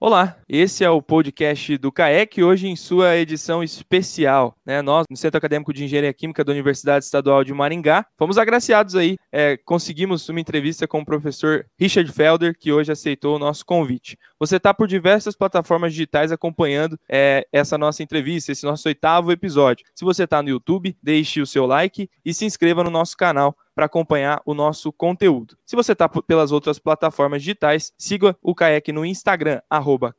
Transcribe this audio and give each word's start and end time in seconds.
Olá, 0.00 0.36
esse 0.48 0.84
é 0.84 0.90
o 0.90 1.02
podcast 1.02 1.76
do 1.76 1.90
CAEC, 1.90 2.40
hoje 2.40 2.68
em 2.68 2.76
sua 2.76 3.16
edição 3.16 3.64
especial. 3.64 4.54
Né? 4.64 4.80
Nós, 4.80 5.04
no 5.10 5.16
Centro 5.16 5.38
Acadêmico 5.38 5.72
de 5.72 5.82
Engenharia 5.82 6.14
Química 6.14 6.44
da 6.44 6.52
Universidade 6.52 7.04
Estadual 7.04 7.42
de 7.42 7.52
Maringá, 7.52 8.06
fomos 8.16 8.38
agraciados 8.38 8.94
aí, 8.94 9.16
é, 9.32 9.56
conseguimos 9.56 10.28
uma 10.28 10.38
entrevista 10.38 10.86
com 10.86 11.00
o 11.00 11.04
professor 11.04 11.66
Richard 11.76 12.12
Felder, 12.12 12.56
que 12.56 12.70
hoje 12.70 12.92
aceitou 12.92 13.34
o 13.34 13.38
nosso 13.40 13.66
convite. 13.66 14.16
Você 14.38 14.54
está 14.54 14.72
por 14.72 14.86
diversas 14.86 15.34
plataformas 15.34 15.90
digitais 15.92 16.30
acompanhando 16.30 16.96
é, 17.08 17.44
essa 17.52 17.76
nossa 17.76 18.00
entrevista, 18.00 18.52
esse 18.52 18.64
nosso 18.64 18.86
oitavo 18.86 19.32
episódio. 19.32 19.84
Se 19.96 20.04
você 20.04 20.22
está 20.22 20.40
no 20.40 20.48
YouTube, 20.48 20.96
deixe 21.02 21.40
o 21.40 21.46
seu 21.46 21.66
like 21.66 22.08
e 22.24 22.32
se 22.32 22.44
inscreva 22.44 22.84
no 22.84 22.90
nosso 22.90 23.16
canal 23.16 23.56
para 23.78 23.86
acompanhar 23.86 24.42
o 24.44 24.54
nosso 24.54 24.92
conteúdo. 24.92 25.56
Se 25.64 25.76
você 25.76 25.92
está 25.92 26.08
pelas 26.08 26.50
outras 26.50 26.80
plataformas 26.80 27.42
digitais, 27.42 27.92
siga 27.96 28.36
o 28.42 28.52
CAEC 28.52 28.90
no 28.90 29.06
Instagram, 29.06 29.60
arroba 29.70 30.12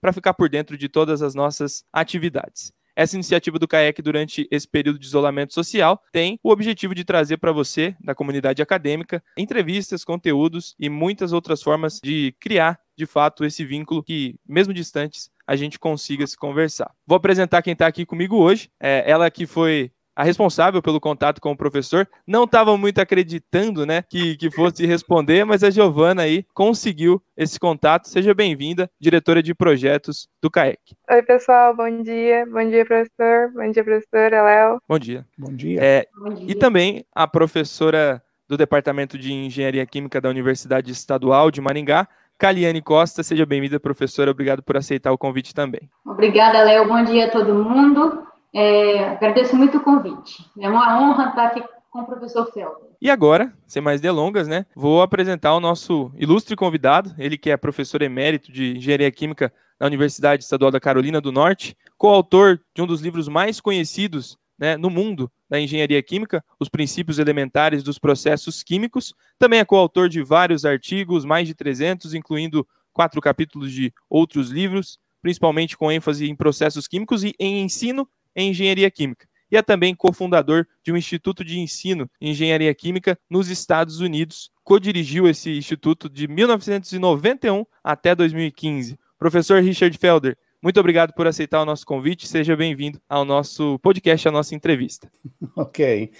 para 0.00 0.12
ficar 0.12 0.34
por 0.34 0.48
dentro 0.48 0.76
de 0.76 0.88
todas 0.88 1.22
as 1.22 1.36
nossas 1.36 1.84
atividades. 1.92 2.72
Essa 2.96 3.14
iniciativa 3.14 3.60
do 3.60 3.68
CAEC 3.68 4.02
durante 4.02 4.48
esse 4.50 4.66
período 4.66 4.98
de 4.98 5.06
isolamento 5.06 5.54
social 5.54 6.02
tem 6.10 6.36
o 6.42 6.50
objetivo 6.50 6.96
de 6.96 7.04
trazer 7.04 7.36
para 7.36 7.52
você, 7.52 7.94
da 8.00 8.12
comunidade 8.12 8.60
acadêmica, 8.60 9.22
entrevistas, 9.38 10.04
conteúdos 10.04 10.74
e 10.76 10.88
muitas 10.88 11.32
outras 11.32 11.62
formas 11.62 12.00
de 12.02 12.34
criar, 12.40 12.80
de 12.96 13.06
fato, 13.06 13.44
esse 13.44 13.64
vínculo 13.64 14.02
que, 14.02 14.34
mesmo 14.44 14.74
distantes, 14.74 15.30
a 15.46 15.54
gente 15.54 15.78
consiga 15.78 16.26
se 16.26 16.36
conversar. 16.36 16.92
Vou 17.06 17.14
apresentar 17.14 17.62
quem 17.62 17.72
está 17.72 17.86
aqui 17.86 18.04
comigo 18.04 18.36
hoje. 18.36 18.68
É 18.80 19.08
ela 19.08 19.30
que 19.30 19.46
foi 19.46 19.92
a 20.14 20.22
responsável 20.22 20.80
pelo 20.80 21.00
contato 21.00 21.40
com 21.40 21.52
o 21.52 21.56
professor 21.56 22.08
não 22.26 22.44
estava 22.44 22.76
muito 22.76 23.00
acreditando, 23.00 23.84
né, 23.84 24.02
que, 24.08 24.36
que 24.36 24.50
fosse 24.50 24.86
responder, 24.86 25.44
mas 25.44 25.64
a 25.64 25.70
Giovana 25.70 26.22
aí 26.22 26.44
conseguiu 26.54 27.22
esse 27.36 27.58
contato. 27.58 28.08
Seja 28.08 28.32
bem-vinda, 28.32 28.90
diretora 29.00 29.42
de 29.42 29.54
projetos 29.54 30.28
do 30.40 30.50
CAEC. 30.50 30.78
Oi, 31.10 31.22
pessoal, 31.22 31.74
bom 31.74 32.02
dia. 32.02 32.46
Bom 32.46 32.68
dia, 32.68 32.84
professor. 32.84 33.52
Bom 33.52 33.70
dia, 33.70 33.84
professora 33.84 34.42
Léo. 34.42 34.78
Bom 34.88 34.98
dia. 34.98 35.26
Bom 35.36 35.52
dia. 35.52 35.80
É, 35.82 36.06
bom 36.16 36.32
dia. 36.32 36.50
E 36.50 36.54
também 36.54 37.04
a 37.14 37.26
professora 37.26 38.22
do 38.48 38.56
Departamento 38.56 39.18
de 39.18 39.32
Engenharia 39.32 39.84
Química 39.86 40.20
da 40.20 40.28
Universidade 40.28 40.92
Estadual 40.92 41.50
de 41.50 41.60
Maringá, 41.60 42.06
Caliane 42.38 42.82
Costa. 42.82 43.22
Seja 43.22 43.46
bem-vinda, 43.46 43.80
professora. 43.80 44.30
Obrigado 44.30 44.62
por 44.62 44.76
aceitar 44.76 45.12
o 45.12 45.18
convite 45.18 45.54
também. 45.54 45.88
Obrigada, 46.04 46.62
Léo. 46.62 46.86
Bom 46.86 47.02
dia 47.04 47.26
a 47.26 47.30
todo 47.30 47.54
mundo. 47.54 48.33
É, 48.54 49.08
agradeço 49.08 49.56
muito 49.56 49.78
o 49.78 49.82
convite. 49.82 50.44
É 50.60 50.68
uma 50.68 51.00
honra 51.00 51.30
estar 51.30 51.46
aqui 51.46 51.62
com 51.90 52.00
o 52.00 52.06
professor 52.06 52.50
Felder. 52.52 52.90
E 53.00 53.10
agora, 53.10 53.52
sem 53.66 53.82
mais 53.82 54.00
delongas, 54.00 54.48
né, 54.48 54.64
vou 54.74 55.02
apresentar 55.02 55.54
o 55.54 55.60
nosso 55.60 56.12
ilustre 56.16 56.56
convidado, 56.56 57.14
ele 57.18 57.36
que 57.36 57.50
é 57.50 57.56
professor 57.56 58.00
emérito 58.00 58.52
de 58.52 58.76
Engenharia 58.76 59.10
Química 59.10 59.52
na 59.78 59.86
Universidade 59.86 60.44
Estadual 60.44 60.70
da 60.70 60.80
Carolina 60.80 61.20
do 61.20 61.32
Norte, 61.32 61.76
coautor 61.98 62.60
de 62.74 62.80
um 62.80 62.86
dos 62.86 63.00
livros 63.00 63.28
mais 63.28 63.60
conhecidos 63.60 64.38
né, 64.58 64.76
no 64.76 64.88
mundo 64.88 65.30
da 65.48 65.60
engenharia 65.60 66.02
química, 66.02 66.44
Os 66.58 66.68
Princípios 66.68 67.18
Elementares 67.18 67.82
dos 67.82 67.98
Processos 67.98 68.62
Químicos. 68.62 69.12
Também 69.38 69.58
é 69.58 69.64
coautor 69.64 70.08
de 70.08 70.22
vários 70.22 70.64
artigos, 70.64 71.24
mais 71.24 71.46
de 71.46 71.54
300, 71.54 72.14
incluindo 72.14 72.66
quatro 72.92 73.20
capítulos 73.20 73.72
de 73.72 73.92
outros 74.08 74.50
livros, 74.50 74.98
principalmente 75.20 75.76
com 75.76 75.90
ênfase 75.90 76.28
em 76.28 76.36
processos 76.36 76.86
químicos 76.86 77.24
e 77.24 77.34
em 77.38 77.62
ensino 77.62 78.08
em 78.34 78.50
engenharia 78.50 78.90
química. 78.90 79.26
E 79.50 79.56
é 79.56 79.62
também 79.62 79.94
cofundador 79.94 80.66
de 80.82 80.90
um 80.92 80.96
instituto 80.96 81.44
de 81.44 81.60
ensino 81.60 82.10
em 82.20 82.30
engenharia 82.30 82.74
química 82.74 83.18
nos 83.30 83.48
Estados 83.48 84.00
Unidos. 84.00 84.50
Co-dirigiu 84.64 85.28
esse 85.28 85.56
instituto 85.56 86.08
de 86.08 86.26
1991 86.26 87.64
até 87.82 88.14
2015. 88.14 88.98
Professor 89.18 89.62
Richard 89.62 89.96
Felder, 89.96 90.36
muito 90.64 90.80
obrigado 90.80 91.12
por 91.12 91.26
aceitar 91.26 91.60
o 91.60 91.64
nosso 91.66 91.84
convite. 91.84 92.26
Seja 92.26 92.56
bem-vindo 92.56 92.98
ao 93.06 93.24
nosso 93.24 93.78
podcast, 93.80 94.26
à 94.26 94.30
nossa 94.30 94.54
entrevista. 94.54 95.10
Ok. 95.54 96.10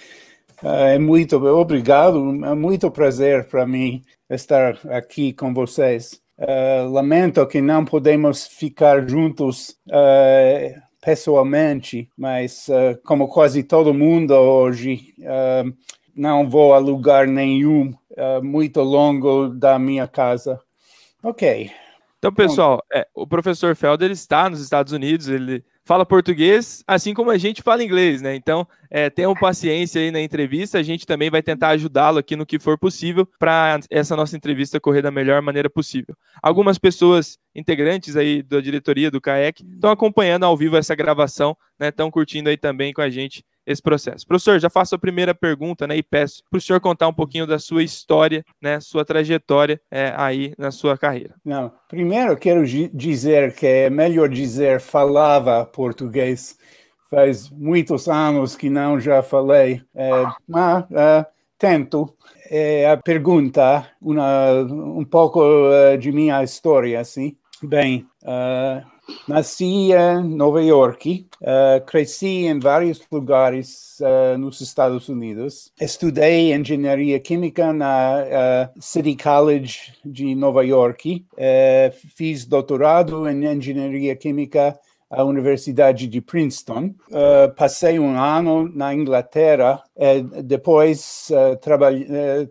Ah, 0.62 0.90
é 0.90 0.98
muito 0.98 1.36
obrigado. 1.36 2.18
É 2.44 2.54
muito 2.54 2.90
prazer 2.90 3.48
para 3.48 3.66
mim 3.66 4.02
estar 4.30 4.78
aqui 4.90 5.32
com 5.32 5.52
vocês. 5.52 6.22
Uh, 6.38 6.90
lamento 6.90 7.46
que 7.46 7.60
não 7.60 7.84
podemos 7.84 8.46
ficar 8.46 9.08
juntos 9.08 9.70
uh, 9.88 10.80
pessoalmente, 11.04 12.08
mas 12.16 12.66
uh, 12.68 12.98
como 13.04 13.28
quase 13.28 13.62
todo 13.62 13.92
mundo 13.92 14.32
hoje, 14.32 15.14
uh, 15.20 15.70
não 16.16 16.48
vou 16.48 16.72
a 16.72 16.78
lugar 16.78 17.26
nenhum 17.26 17.94
uh, 18.12 18.42
muito 18.42 18.80
longo 18.80 19.48
da 19.48 19.78
minha 19.78 20.08
casa. 20.08 20.58
Ok. 21.22 21.70
Então, 22.18 22.32
pessoal, 22.32 22.82
é, 22.90 23.06
o 23.14 23.26
professor 23.26 23.76
Felder 23.76 24.10
está 24.10 24.48
nos 24.48 24.60
Estados 24.60 24.94
Unidos, 24.94 25.28
ele 25.28 25.62
fala 25.84 26.06
português, 26.06 26.82
assim 26.86 27.12
como 27.12 27.30
a 27.30 27.36
gente 27.36 27.62
fala 27.62 27.84
inglês, 27.84 28.22
né? 28.22 28.34
Então, 28.34 28.66
é, 28.90 29.10
tenham 29.10 29.34
paciência 29.34 30.00
aí 30.00 30.10
na 30.10 30.20
entrevista, 30.20 30.78
a 30.78 30.82
gente 30.82 31.06
também 31.06 31.30
vai 31.30 31.42
tentar 31.42 31.68
ajudá-lo 31.68 32.18
aqui 32.18 32.34
no 32.34 32.46
que 32.46 32.58
for 32.58 32.78
possível 32.78 33.28
para 33.38 33.78
essa 33.90 34.16
nossa 34.16 34.36
entrevista 34.36 34.80
correr 34.80 35.02
da 35.02 35.10
melhor 35.10 35.42
maneira 35.42 35.68
possível. 35.68 36.16
Algumas 36.42 36.78
pessoas 36.78 37.38
integrantes 37.54 38.16
aí 38.16 38.42
da 38.42 38.60
diretoria 38.60 39.10
do 39.10 39.20
CAEC 39.20 39.62
estão 39.74 39.90
acompanhando 39.90 40.44
ao 40.44 40.56
vivo 40.56 40.76
essa 40.76 40.94
gravação, 40.94 41.56
né? 41.78 41.88
Estão 41.88 42.10
curtindo 42.10 42.48
aí 42.48 42.56
também 42.56 42.92
com 42.92 43.02
a 43.02 43.10
gente 43.10 43.44
esse 43.66 43.82
processo. 43.82 44.26
Professor, 44.26 44.58
já 44.58 44.70
faço 44.70 44.94
a 44.94 44.98
primeira 44.98 45.34
pergunta, 45.34 45.86
né, 45.86 45.96
e 45.96 46.02
peço 46.02 46.42
para 46.50 46.58
o 46.58 46.60
senhor 46.60 46.80
contar 46.80 47.08
um 47.08 47.12
pouquinho 47.12 47.46
da 47.46 47.58
sua 47.58 47.82
história, 47.82 48.44
né, 48.60 48.80
sua 48.80 49.04
trajetória 49.04 49.80
é, 49.90 50.12
aí 50.16 50.54
na 50.58 50.70
sua 50.70 50.96
carreira. 50.96 51.34
Não, 51.44 51.72
primeiro 51.88 52.36
quero 52.36 52.64
dizer 52.92 53.54
que 53.54 53.66
é 53.66 53.90
melhor 53.90 54.28
dizer 54.28 54.80
falava 54.80 55.64
português. 55.64 56.58
Faz 57.10 57.48
muitos 57.50 58.08
anos 58.08 58.56
que 58.56 58.68
não 58.68 58.98
já 58.98 59.22
falei, 59.22 59.80
é, 59.94 60.10
mas 60.48 60.84
é, 60.90 61.26
tento. 61.58 62.14
É, 62.50 62.90
a 62.90 62.96
pergunta, 62.96 63.86
uma, 64.00 64.52
um 64.60 65.04
pouco 65.04 65.40
uh, 65.40 65.96
de 65.98 66.12
minha 66.12 66.42
história, 66.42 67.00
assim. 67.00 67.36
Bem, 67.62 68.06
uh, 68.22 68.84
Nasci 69.26 69.92
em 69.92 70.22
Nova 70.24 70.62
York, 70.62 71.26
uh, 71.40 71.84
cresci 71.86 72.46
em 72.46 72.58
vários 72.58 73.00
lugares 73.10 73.98
uh, 74.00 74.38
nos 74.38 74.60
Estados 74.60 75.08
Unidos. 75.08 75.72
Estudei 75.80 76.52
engenharia 76.52 77.18
química 77.18 77.72
na 77.72 78.22
uh, 78.22 78.80
City 78.80 79.16
College 79.16 79.92
de 80.04 80.34
Nova 80.34 80.64
York. 80.64 81.24
fiz 82.14 82.44
doutorado 82.44 83.28
em 83.28 83.44
engenharia 83.46 84.14
química 84.14 84.78
à 85.10 85.24
Universidade 85.24 86.06
de 86.06 86.20
Princeton. 86.20 86.94
passei 87.56 87.98
um 87.98 88.18
ano 88.18 88.70
na 88.74 88.94
Inglaterra. 88.94 89.82
depois 90.44 91.28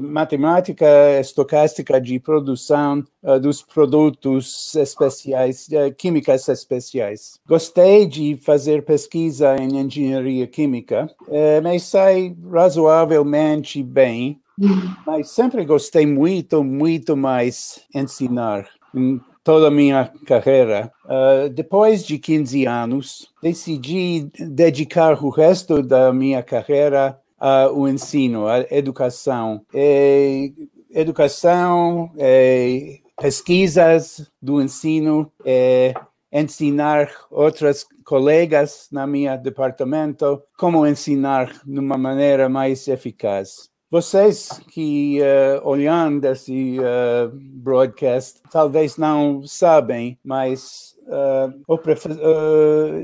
matemática 0.00 0.86
estocástica 1.20 2.00
de 2.00 2.18
produção 2.18 3.04
dos 3.42 3.60
produtos 3.60 4.74
especiais, 4.74 5.68
químicas 5.98 6.48
especiais. 6.48 7.38
Gostei 7.46 8.06
de 8.06 8.36
fazer 8.36 8.86
pesquisa 8.86 9.56
em 9.56 9.78
engenharia 9.78 10.46
química, 10.46 11.14
mas 11.62 11.82
sai 11.82 12.34
razoavelmente 12.50 13.82
bem 13.82 14.40
mas 15.06 15.30
sempre 15.30 15.64
gostei 15.64 16.06
muito, 16.06 16.62
muito 16.62 17.16
mais 17.16 17.80
ensinar 17.94 18.68
em 18.94 19.20
toda 19.42 19.68
a 19.68 19.70
minha 19.70 20.12
carreira. 20.26 20.92
Uh, 21.04 21.48
depois 21.48 22.04
de 22.04 22.18
15 22.18 22.66
anos, 22.66 23.32
decidi 23.42 24.30
dedicar 24.38 25.22
o 25.24 25.30
resto 25.30 25.82
da 25.82 26.12
minha 26.12 26.42
carreira 26.42 27.18
ao 27.38 27.88
ensino, 27.88 28.46
à 28.46 28.60
educação. 28.70 29.64
E 29.72 30.52
educação, 30.90 32.10
e 32.18 33.00
pesquisas 33.20 34.30
do 34.42 34.60
ensino, 34.60 35.32
é, 35.44 35.94
ensinar 36.32 37.10
outras 37.30 37.86
colegas 38.04 38.88
na 38.92 39.06
minha 39.06 39.36
departamento 39.36 40.42
como 40.58 40.86
ensinar 40.86 41.60
de 41.64 41.78
uma 41.78 41.96
maneira 41.96 42.48
mais 42.48 42.86
eficaz. 42.88 43.70
Vocês 43.90 44.48
que 44.70 45.18
uh, 45.20 45.68
olhando 45.68 46.24
esse 46.26 46.78
uh, 46.78 47.28
broadcast 47.34 48.40
talvez 48.48 48.96
não 48.96 49.42
sabem, 49.44 50.16
mas 50.24 50.94
uh, 51.08 51.52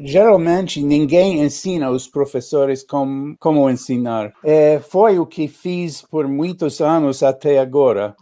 geralmente 0.05 0.81
ninguém 0.81 1.43
ensina 1.43 1.91
os 1.91 2.07
professores 2.07 2.85
como, 2.85 3.35
como 3.41 3.69
ensinar. 3.69 4.33
É, 4.45 4.79
foi 4.79 5.19
o 5.19 5.27
que 5.27 5.49
fiz 5.49 6.03
por 6.03 6.29
muitos 6.29 6.81
anos 6.81 7.21
até 7.21 7.59
agora, 7.59 8.15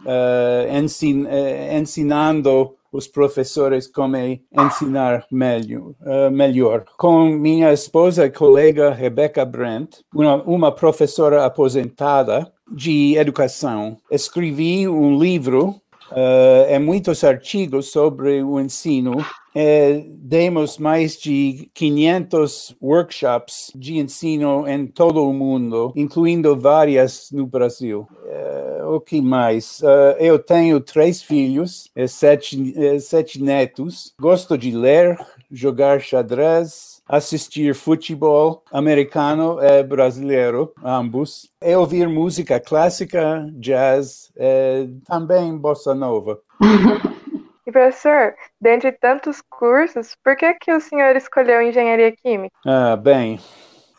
ensin, 0.71 1.27
ensinando 1.71 2.75
os 2.95 3.07
professores 3.07 3.87
como 3.87 4.15
ensinar 4.17 5.25
melhor, 5.31 5.91
uh, 6.01 6.31
melhor. 6.31 6.85
Com 6.97 7.25
minha 7.25 7.71
esposa 7.73 8.25
e 8.25 8.31
colega 8.31 8.91
Rebecca 8.91 9.45
Brent, 9.45 9.97
uma, 10.13 10.41
uma 10.43 10.71
professora 10.71 11.45
aposentada 11.45 12.51
de 12.71 13.15
educação, 13.17 13.97
escrevi 14.11 14.87
um 14.87 15.17
livro 15.17 15.81
uh, 16.11 16.69
e 16.69 16.79
muitos 16.79 17.23
artigos 17.23 17.91
sobre 17.91 18.43
o 18.43 18.59
ensino 18.59 19.15
é, 19.55 20.03
demos 20.09 20.77
mais 20.77 21.17
de 21.17 21.71
500 21.73 22.75
workshops 22.81 23.71
de 23.73 23.97
ensino 23.97 24.67
em 24.67 24.85
todo 24.85 25.25
o 25.25 25.33
mundo, 25.33 25.93
incluindo 25.95 26.57
várias 26.57 27.29
no 27.31 27.47
Brasil. 27.47 28.05
É, 28.25 28.83
o 28.83 28.99
que 28.99 29.21
mais? 29.21 29.79
Uh, 29.79 30.19
eu 30.19 30.37
tenho 30.37 30.81
três 30.81 31.21
filhos, 31.21 31.89
sete, 32.07 32.99
sete 32.99 33.41
netos. 33.41 34.13
Gosto 34.19 34.57
de 34.57 34.71
ler, 34.71 35.17
jogar 35.51 36.01
xadrez, 36.01 37.01
assistir 37.07 37.75
futebol 37.75 38.63
americano 38.71 39.57
e 39.61 39.83
brasileiro, 39.83 40.73
ambos, 40.83 41.49
e 41.61 41.75
ouvir 41.75 42.07
música 42.07 42.59
clássica, 42.59 43.47
jazz, 43.53 44.31
e 44.35 44.89
também 45.05 45.55
bossa 45.57 45.93
nova. 45.93 46.39
E 47.67 47.71
professor, 47.71 48.35
dentre 48.61 48.91
tantos 48.91 49.41
cursos, 49.41 50.15
por 50.23 50.35
que 50.35 50.53
que 50.53 50.71
o 50.71 50.79
senhor 50.79 51.15
escolheu 51.15 51.63
engenharia 51.63 52.11
química? 52.11 52.55
Ah, 52.63 52.95
bem, 52.95 53.39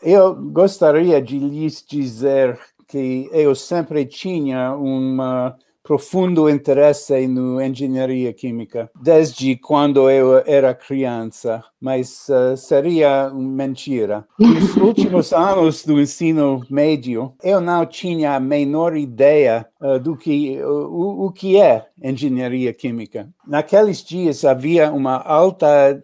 eu 0.01 0.33
gostaria 0.33 1.21
de 1.21 1.37
lhes 1.37 1.83
dizer 1.85 2.57
que 2.87 3.29
eu 3.29 3.53
sempre 3.53 4.05
tinha 4.05 4.73
uma 4.73 5.57
profundo 5.87 6.49
interesse 6.49 7.25
no 7.27 7.61
engenharia 7.61 8.33
química 8.33 8.91
desde 9.01 9.55
quando 9.55 10.09
eu 10.09 10.43
era 10.45 10.75
criança, 10.75 11.63
mas 11.79 12.27
uh, 12.27 12.57
seria 12.57 13.29
mentira. 13.29 14.27
Nos 14.37 14.75
últimos 14.75 15.31
anos 15.31 15.85
do 15.85 16.01
ensino 16.01 16.61
médio, 16.69 17.33
eu 17.41 17.61
não 17.61 17.85
tinha 17.85 18.35
a 18.35 18.39
menor 18.39 18.97
ideia 18.97 19.65
uh, 19.79 19.97
do 19.97 20.17
que 20.17 20.59
uh, 20.61 21.25
o, 21.25 21.31
que 21.31 21.57
é 21.57 21.85
engenharia 22.03 22.73
química. 22.73 23.29
Naqueles 23.47 24.03
dias 24.03 24.43
havia 24.43 24.91
uma 24.91 25.15
alta 25.15 26.01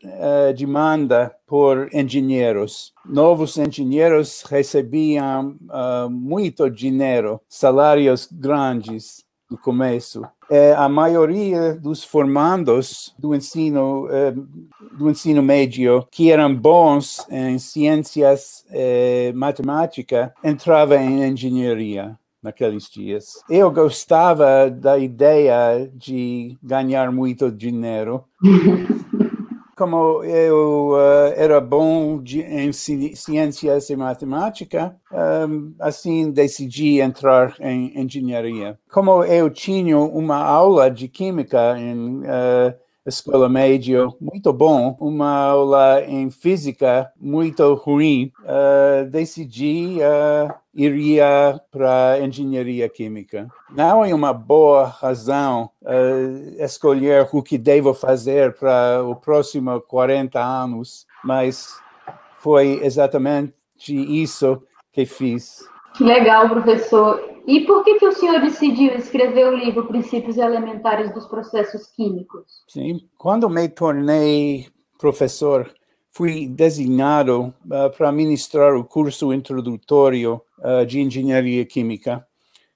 demanda 0.55 1.35
por 1.45 1.89
engenheiros. 1.93 2.93
Novos 3.05 3.57
engenheiros 3.57 4.43
recebiam 4.43 5.55
muito 6.09 6.69
dinheiro, 6.69 7.39
salários 7.47 8.27
grandes 8.31 9.22
no 9.53 9.57
começo. 9.57 10.23
É, 10.49 10.73
a 10.73 10.89
maioria 10.89 11.75
dos 11.75 12.03
formandos 12.03 13.13
do 13.19 13.35
ensino 13.35 14.07
é, 14.09 14.31
do 14.97 15.09
ensino 15.09 15.43
médio 15.43 16.07
que 16.11 16.31
eram 16.31 16.53
bons 16.53 17.25
em 17.29 17.59
ciências 17.59 18.65
é, 18.71 19.31
matemática 19.33 20.33
entrava 20.43 20.97
em 20.97 21.23
engenharia 21.23 22.17
naqueles 22.41 22.89
dias. 22.89 23.43
Eu 23.47 23.71
gostava 23.71 24.69
da 24.69 24.97
ideia 24.97 25.89
de 25.93 26.57
ganhar 26.61 27.11
muito 27.11 27.51
dinheiro. 27.51 28.25
como 29.83 30.23
eu 30.23 30.91
uh, 30.91 31.33
era 31.35 31.59
bom 31.59 32.17
de, 32.23 32.39
em 32.39 32.71
ciências 32.71 33.89
e 33.89 33.95
matemática, 33.97 34.95
um, 35.11 35.73
assim 35.77 36.31
decidi 36.31 37.01
entrar 37.01 37.53
em 37.59 37.91
engenharia. 37.99 38.79
Como 38.89 39.25
eu 39.25 39.49
tinha 39.49 39.99
uma 39.99 40.37
aula 40.37 40.89
de 40.89 41.09
química 41.09 41.77
em 41.77 42.19
uh, 42.19 42.73
escola 43.05 43.49
média 43.49 44.07
muito 44.21 44.53
bom, 44.53 44.95
uma 45.01 45.47
aula 45.47 46.01
em 46.07 46.29
física 46.31 47.11
muito 47.19 47.73
ruim, 47.73 48.31
uh, 48.43 49.05
decidi 49.09 49.97
uh, 49.97 50.62
iria 50.73 51.61
para 51.71 52.19
engenharia 52.19 52.89
química. 52.89 53.47
Não 53.69 54.03
é 54.03 54.13
uma 54.13 54.33
boa 54.33 54.85
razão 54.85 55.69
uh, 55.81 56.63
escolher 56.63 57.27
o 57.31 57.43
que 57.43 57.57
devo 57.57 57.93
fazer 57.93 58.55
para 58.55 59.03
o 59.03 59.15
próximo 59.15 59.79
40 59.81 60.39
anos, 60.39 61.05
mas 61.23 61.79
foi 62.39 62.79
exatamente 62.83 63.53
isso 63.87 64.61
que 64.91 65.05
fiz. 65.05 65.67
Legal, 65.99 66.49
professor. 66.49 67.21
E 67.45 67.61
por 67.61 67.83
que, 67.83 67.99
que 67.99 68.05
o 68.05 68.11
senhor 68.13 68.39
decidiu 68.41 68.95
escrever 68.95 69.47
o 69.47 69.55
livro 69.55 69.85
Princípios 69.85 70.37
Elementares 70.37 71.13
dos 71.13 71.27
Processos 71.27 71.87
Químicos? 71.87 72.63
Sim, 72.67 73.01
quando 73.17 73.49
me 73.49 73.67
tornei 73.67 74.67
professor, 74.97 75.69
fui 76.09 76.47
designado 76.47 77.53
uh, 77.65 77.95
para 77.97 78.11
ministrar 78.11 78.75
o 78.75 78.85
curso 78.85 79.33
introdutório 79.33 80.41
uh, 80.63 80.85
de 80.85 81.01
engenharia 81.01 81.65
química, 81.65 82.25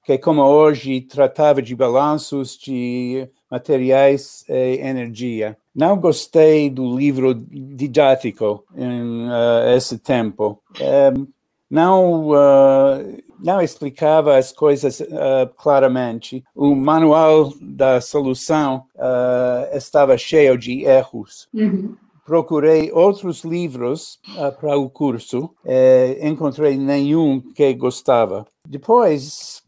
que, 0.04 0.18
como 0.18 0.42
hoje, 0.42 1.02
tratava 1.02 1.62
de 1.62 1.76
balanços 1.76 2.58
de 2.58 3.28
materiais 3.50 4.44
e 4.48 4.80
energia. 4.82 5.58
Não 5.74 5.98
gostei 5.98 6.70
do 6.70 6.98
livro 6.98 7.34
didático 7.34 8.64
em 8.76 9.28
uh, 9.28 9.76
esse 9.76 9.98
tempo. 9.98 10.62
Um, 10.80 11.28
não, 11.70 12.30
uh, 12.30 13.24
não 13.44 13.62
explicava 13.62 14.38
as 14.38 14.52
coisas 14.52 15.00
uh, 15.02 15.48
claramente. 15.58 16.44
O 16.56 16.74
manual 16.74 17.54
da 17.62 18.00
solução 18.00 18.86
uh, 18.96 19.76
estava 19.76 20.18
cheio 20.18 20.58
de 20.58 20.84
erros. 20.86 21.48
Uhum. 21.54 21.96
Procurei 22.28 22.92
outros 22.92 23.46
livros 23.46 24.20
para 24.60 24.78
o 24.78 24.90
curso, 24.90 25.50
e 25.66 26.20
encontrei 26.22 26.76
nenhum 26.78 27.40
que 27.40 27.74
gostava. 27.74 28.46
Depois, 28.68 29.64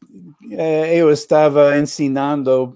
eu 0.91 1.09
estava 1.09 1.79
ensinando 1.79 2.73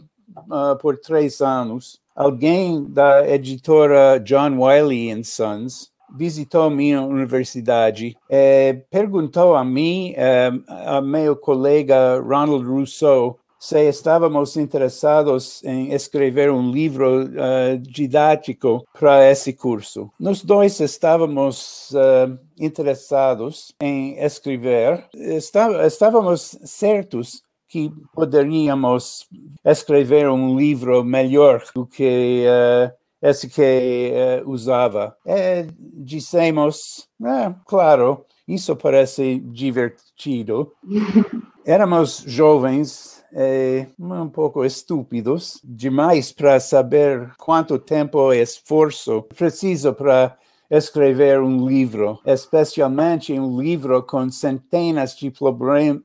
por 0.81 0.97
três 0.97 1.41
anos. 1.41 1.99
Alguém 2.15 2.85
da 2.85 3.27
editora 3.27 4.19
John 4.19 4.57
Wiley 4.63 5.21
Sons 5.25 5.91
visitou 6.15 6.69
minha 6.69 7.01
universidade, 7.01 8.15
é, 8.29 8.73
perguntou 8.89 9.55
a 9.55 9.65
mim, 9.65 10.13
é, 10.15 10.51
a 10.67 11.01
meu 11.01 11.35
colega 11.35 12.21
Ronald 12.21 12.63
Rousseau, 12.65 13.39
se 13.63 13.79
estávamos 13.87 14.57
interessados 14.57 15.63
em 15.63 15.93
escrever 15.93 16.51
um 16.51 16.69
livro 16.69 17.23
uh, 17.23 17.77
didático 17.79 18.85
para 18.99 19.31
esse 19.31 19.53
curso. 19.53 20.11
Nós 20.19 20.43
dois 20.43 20.81
estávamos 20.81 21.91
uh, 21.91 22.37
interessados 22.59 23.73
em 23.79 24.19
escrever, 24.19 25.07
Está, 25.13 25.87
estávamos 25.87 26.57
certos 26.65 27.41
que 27.69 27.89
poderíamos 28.13 29.29
escrever 29.63 30.29
um 30.29 30.57
livro 30.57 31.01
melhor 31.01 31.63
do 31.73 31.87
que 31.87 32.43
uh, 32.45 32.91
esse 33.21 33.47
que 33.47 34.11
uh, 34.43 34.49
usava. 34.51 35.15
E 35.25 35.67
dissemos, 35.79 37.07
é, 37.25 37.55
claro, 37.65 38.25
isso 38.45 38.75
parece 38.75 39.39
divertido. 39.39 40.73
Éramos 41.65 42.25
jovens 42.27 43.22
e 43.35 43.87
um 43.99 44.29
pouco 44.29 44.63
estúpidos 44.63 45.59
demais 45.63 46.31
para 46.31 46.59
saber 46.59 47.31
quanto 47.37 47.79
tempo 47.79 48.31
e 48.33 48.41
esforço 48.41 49.23
preciso 49.35 49.93
para 49.93 50.37
escrever 50.69 51.39
um 51.41 51.67
livro, 51.67 52.19
especialmente 52.25 53.33
um 53.33 53.61
livro 53.61 54.01
com 54.03 54.29
centenas 54.29 55.15
de 55.15 55.31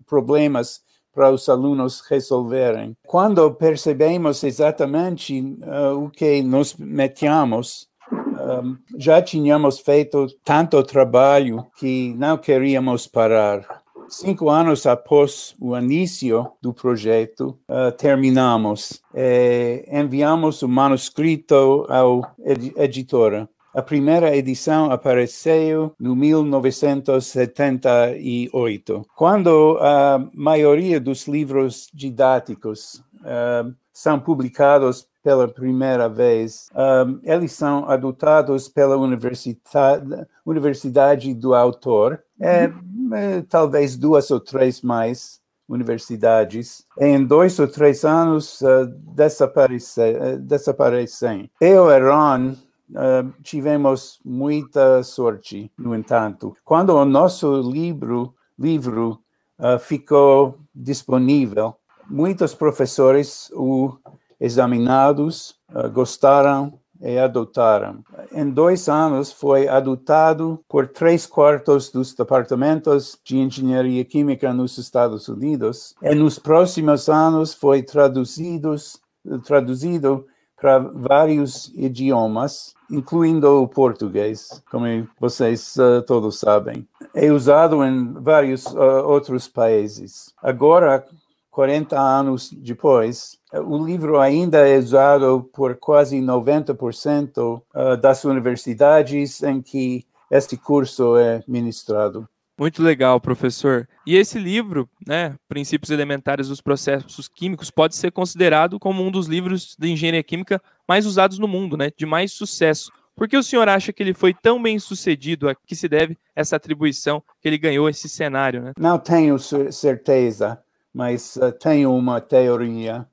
problemas 0.06 0.80
para 1.14 1.30
os 1.30 1.48
alunos 1.48 2.00
resolverem. 2.08 2.96
Quando 3.06 3.52
percebemos 3.54 4.44
exatamente 4.44 5.40
uh, 5.40 6.04
o 6.04 6.10
que 6.10 6.42
nos 6.42 6.76
metemos, 6.76 7.88
um, 8.12 8.76
já 8.96 9.20
tínhamos 9.20 9.80
feito 9.80 10.26
tanto 10.44 10.82
trabalho 10.82 11.66
que 11.76 12.14
não 12.16 12.38
queríamos 12.38 13.06
parar. 13.06 13.82
Cinco 14.08 14.48
anos 14.48 14.86
após 14.86 15.54
o 15.60 15.76
início 15.76 16.50
do 16.62 16.72
projeto, 16.72 17.58
uh, 17.68 17.92
terminamos. 17.92 19.02
E 19.14 19.84
enviamos 19.92 20.62
o 20.62 20.68
manuscrito 20.68 21.84
ao 21.88 22.22
ed 22.42 22.72
editora. 22.76 23.46
A 23.74 23.82
primeira 23.82 24.34
edição 24.34 24.90
apareceu 24.90 25.94
no 26.00 26.16
1978, 26.16 29.06
quando 29.14 29.76
a 29.78 30.26
maioria 30.32 30.98
dos 30.98 31.28
livros 31.28 31.90
didáticos 31.92 33.04
uh, 33.20 33.70
são 33.92 34.18
publicados 34.18 35.06
pela 35.28 35.46
primeira 35.46 36.08
vez. 36.08 36.70
Um, 36.74 37.20
eles 37.22 37.52
são 37.52 37.86
adotados 37.86 38.66
pela 38.66 38.96
universidade, 38.96 40.26
universidade 40.46 41.34
do 41.34 41.54
autor, 41.54 42.18
é, 42.40 42.72
é, 43.12 43.42
talvez 43.46 43.94
duas 43.94 44.30
ou 44.30 44.40
três 44.40 44.80
mais 44.80 45.38
universidades. 45.68 46.82
Em 46.98 47.22
dois 47.22 47.58
ou 47.58 47.68
três 47.68 48.06
anos 48.06 48.62
uh, 48.62 48.86
desaparece, 49.14 50.00
uh, 50.00 50.38
desaparecem. 50.38 51.50
Eu 51.60 51.90
e 51.90 52.00
Ron 52.00 52.52
uh, 52.52 53.30
tivemos 53.42 54.18
muita 54.24 55.02
sorte, 55.02 55.70
no 55.76 55.94
entanto. 55.94 56.56
Quando 56.64 56.94
o 56.94 57.04
nosso 57.04 57.60
livro, 57.60 58.32
livro 58.58 59.20
uh, 59.58 59.78
ficou 59.78 60.58
disponível, 60.74 61.76
muitos 62.08 62.54
professores 62.54 63.50
o 63.52 63.92
examinados, 64.40 65.54
uh, 65.74 65.90
gostaram 65.90 66.78
e 67.00 67.18
adotaram. 67.18 68.02
Em 68.32 68.50
dois 68.50 68.88
anos, 68.88 69.32
foi 69.32 69.68
adotado 69.68 70.60
por 70.68 70.88
três 70.88 71.26
quartos 71.26 71.90
dos 71.90 72.12
departamentos 72.12 73.18
de 73.24 73.38
engenharia 73.38 74.04
química 74.04 74.52
nos 74.52 74.78
Estados 74.78 75.28
Unidos. 75.28 75.94
E 76.02 76.14
nos 76.14 76.38
próximos 76.38 77.08
anos, 77.08 77.54
foi 77.54 77.82
traduzidos, 77.82 79.00
traduzido 79.44 80.26
para 80.60 80.78
vários 80.78 81.72
idiomas, 81.76 82.74
incluindo 82.90 83.62
o 83.62 83.68
português, 83.68 84.62
como 84.70 84.86
vocês 85.20 85.76
uh, 85.76 86.02
todos 86.02 86.40
sabem. 86.40 86.86
É 87.14 87.30
usado 87.30 87.84
em 87.84 88.12
vários 88.14 88.66
uh, 88.66 89.04
outros 89.06 89.46
países. 89.46 90.34
Agora, 90.42 91.04
40 91.50 91.98
anos 91.98 92.50
depois, 92.52 93.37
o 93.52 93.84
livro 93.84 94.20
ainda 94.20 94.68
é 94.68 94.76
usado 94.78 95.48
por 95.54 95.76
quase 95.76 96.18
90% 96.18 97.62
ah, 97.74 97.96
das 97.96 98.24
universidades 98.24 99.42
em 99.42 99.62
que 99.62 100.04
este 100.30 100.56
curso 100.56 101.16
é 101.16 101.42
ministrado. 101.48 102.28
Muito 102.58 102.82
legal, 102.82 103.20
professor. 103.20 103.88
E 104.04 104.16
esse 104.16 104.38
livro, 104.38 104.88
né, 105.06 105.36
Princípios 105.48 105.90
Elementares 105.90 106.48
dos 106.48 106.60
Processos 106.60 107.28
Químicos, 107.28 107.70
pode 107.70 107.94
ser 107.94 108.10
considerado 108.10 108.80
como 108.80 109.02
um 109.02 109.12
dos 109.12 109.28
livros 109.28 109.76
de 109.78 109.88
engenharia 109.88 110.22
química 110.24 110.60
mais 110.86 111.06
usados 111.06 111.38
no 111.38 111.46
mundo, 111.46 111.76
né, 111.76 111.90
de 111.96 112.04
mais 112.04 112.32
sucesso. 112.32 112.90
Por 113.14 113.28
que 113.28 113.36
o 113.36 113.42
senhor 113.42 113.68
acha 113.68 113.92
que 113.92 114.02
ele 114.02 114.12
foi 114.12 114.34
tão 114.34 114.60
bem 114.60 114.78
sucedido? 114.78 115.48
A 115.48 115.54
que 115.54 115.74
se 115.74 115.88
deve 115.88 116.18
essa 116.34 116.56
atribuição 116.56 117.22
que 117.40 117.48
ele 117.48 117.58
ganhou 117.58 117.88
esse 117.88 118.08
cenário? 118.08 118.62
Né? 118.62 118.72
Não 118.76 118.98
tenho 118.98 119.38
certeza 119.38 120.60
mas 120.92 121.36
uh, 121.36 121.52
tenho 121.52 121.94
uma 121.94 122.20
teoria. 122.20 123.06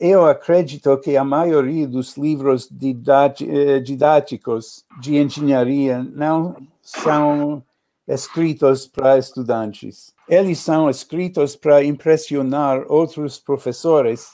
Eu 0.00 0.26
acredito 0.26 0.96
que 0.98 1.16
a 1.16 1.24
maioria 1.24 1.86
dos 1.86 2.16
livros 2.16 2.68
eh, 2.70 3.80
didáticos 3.80 4.84
de 5.00 5.16
engenharia 5.16 6.02
não 6.02 6.56
são 6.82 7.62
escritos 8.08 8.86
para 8.86 9.18
estudantes. 9.18 10.14
Eles 10.28 10.58
são 10.58 10.88
escritos 10.88 11.54
para 11.54 11.84
impressionar 11.84 12.84
outros 12.88 13.38
professores 13.38 14.32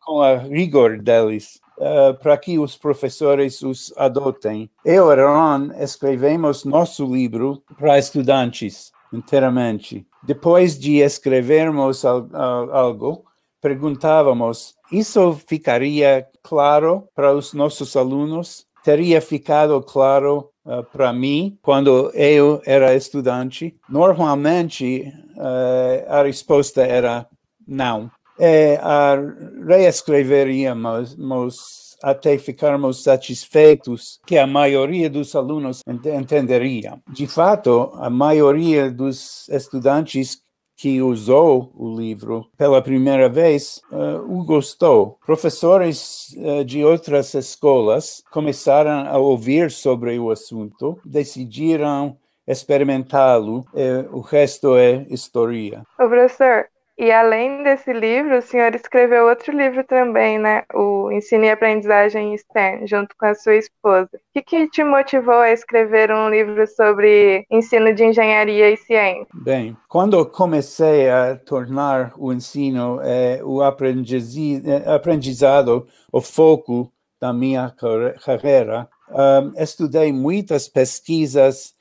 com 0.00 0.22
a 0.22 0.36
rigor 0.36 0.98
deles, 0.98 1.60
uh, 1.78 2.14
para 2.20 2.36
que 2.36 2.58
os 2.58 2.76
professores 2.76 3.62
os 3.62 3.92
adotem. 3.96 4.70
Eu 4.84 5.12
e 5.12 5.16
Ron 5.16 5.70
escrevemos 5.78 6.64
nosso 6.64 7.04
livro 7.04 7.62
para 7.78 7.98
estudantes 7.98 8.92
inteiramente. 9.12 10.06
Depois 10.22 10.78
de 10.78 10.98
escrevermos 10.98 12.04
algo, 12.04 13.24
perguntávamos: 13.60 14.74
isso 14.90 15.38
ficaria 15.46 16.26
claro 16.42 17.08
para 17.14 17.34
os 17.34 17.52
nossos 17.52 17.96
alunos? 17.96 18.66
Teria 18.82 19.20
ficado 19.20 19.80
claro 19.82 20.50
uh, 20.64 20.82
para 20.84 21.12
mim 21.12 21.58
quando 21.62 22.10
eu 22.14 22.62
era 22.64 22.94
estudante? 22.94 23.76
Normalmente, 23.88 25.12
uh, 25.36 26.10
a 26.12 26.22
resposta 26.22 26.82
era 26.82 27.26
não. 27.68 28.10
E 28.38 28.78
reescreveríamos 29.66 31.14
até 32.02 32.38
ficarmos 32.38 33.02
satisfeitos 33.02 34.18
que 34.26 34.38
a 34.38 34.46
maioria 34.46 35.10
dos 35.10 35.34
alunos 35.34 35.82
entenderia. 35.86 36.98
De 37.12 37.26
fato, 37.26 37.90
a 37.96 38.08
maioria 38.08 38.90
dos 38.90 39.48
estudantes 39.50 40.40
que 40.80 41.02
usou 41.02 41.70
o 41.74 41.94
livro 41.94 42.46
pela 42.56 42.80
primeira 42.80 43.28
vez 43.28 43.82
uh, 43.92 44.24
o 44.26 44.42
gostou. 44.42 45.18
Professores 45.26 46.34
uh, 46.38 46.64
de 46.64 46.82
outras 46.82 47.34
escolas 47.34 48.24
começaram 48.30 49.06
a 49.06 49.18
ouvir 49.18 49.70
sobre 49.70 50.18
o 50.18 50.30
assunto, 50.30 50.98
decidiram 51.04 52.16
experimentá-lo, 52.46 53.64
o 54.10 54.20
resto 54.20 54.74
é 54.74 55.06
história. 55.08 55.84
Ô, 56.00 56.08
professor, 56.08 56.66
e 57.00 57.10
além 57.10 57.62
desse 57.62 57.94
livro, 57.94 58.36
o 58.36 58.42
senhor 58.42 58.74
escreveu 58.74 59.26
outro 59.26 59.56
livro 59.56 59.82
também, 59.84 60.38
né? 60.38 60.64
O 60.74 61.10
Ensino 61.10 61.46
e 61.46 61.50
Aprendizagem 61.50 62.36
STEM, 62.36 62.86
junto 62.86 63.16
com 63.18 63.24
a 63.24 63.34
sua 63.34 63.54
esposa. 63.54 64.10
O 64.12 64.18
que, 64.34 64.42
que 64.42 64.68
te 64.68 64.84
motivou 64.84 65.36
a 65.36 65.50
escrever 65.50 66.12
um 66.12 66.28
livro 66.28 66.66
sobre 66.66 67.46
ensino 67.50 67.94
de 67.94 68.04
engenharia 68.04 68.70
e 68.70 68.76
ciência? 68.76 69.26
Bem, 69.32 69.74
quando 69.88 70.26
comecei 70.26 71.08
a 71.08 71.36
tornar 71.36 72.12
o 72.18 72.34
ensino, 72.34 73.00
eh, 73.02 73.40
o 73.42 73.62
aprendizado, 73.62 75.86
o 76.12 76.20
foco 76.20 76.92
da 77.18 77.32
minha 77.32 77.74
carreira, 78.22 78.86
um, 79.08 79.58
estudei 79.58 80.12
muitas 80.12 80.68
pesquisas 80.68 81.72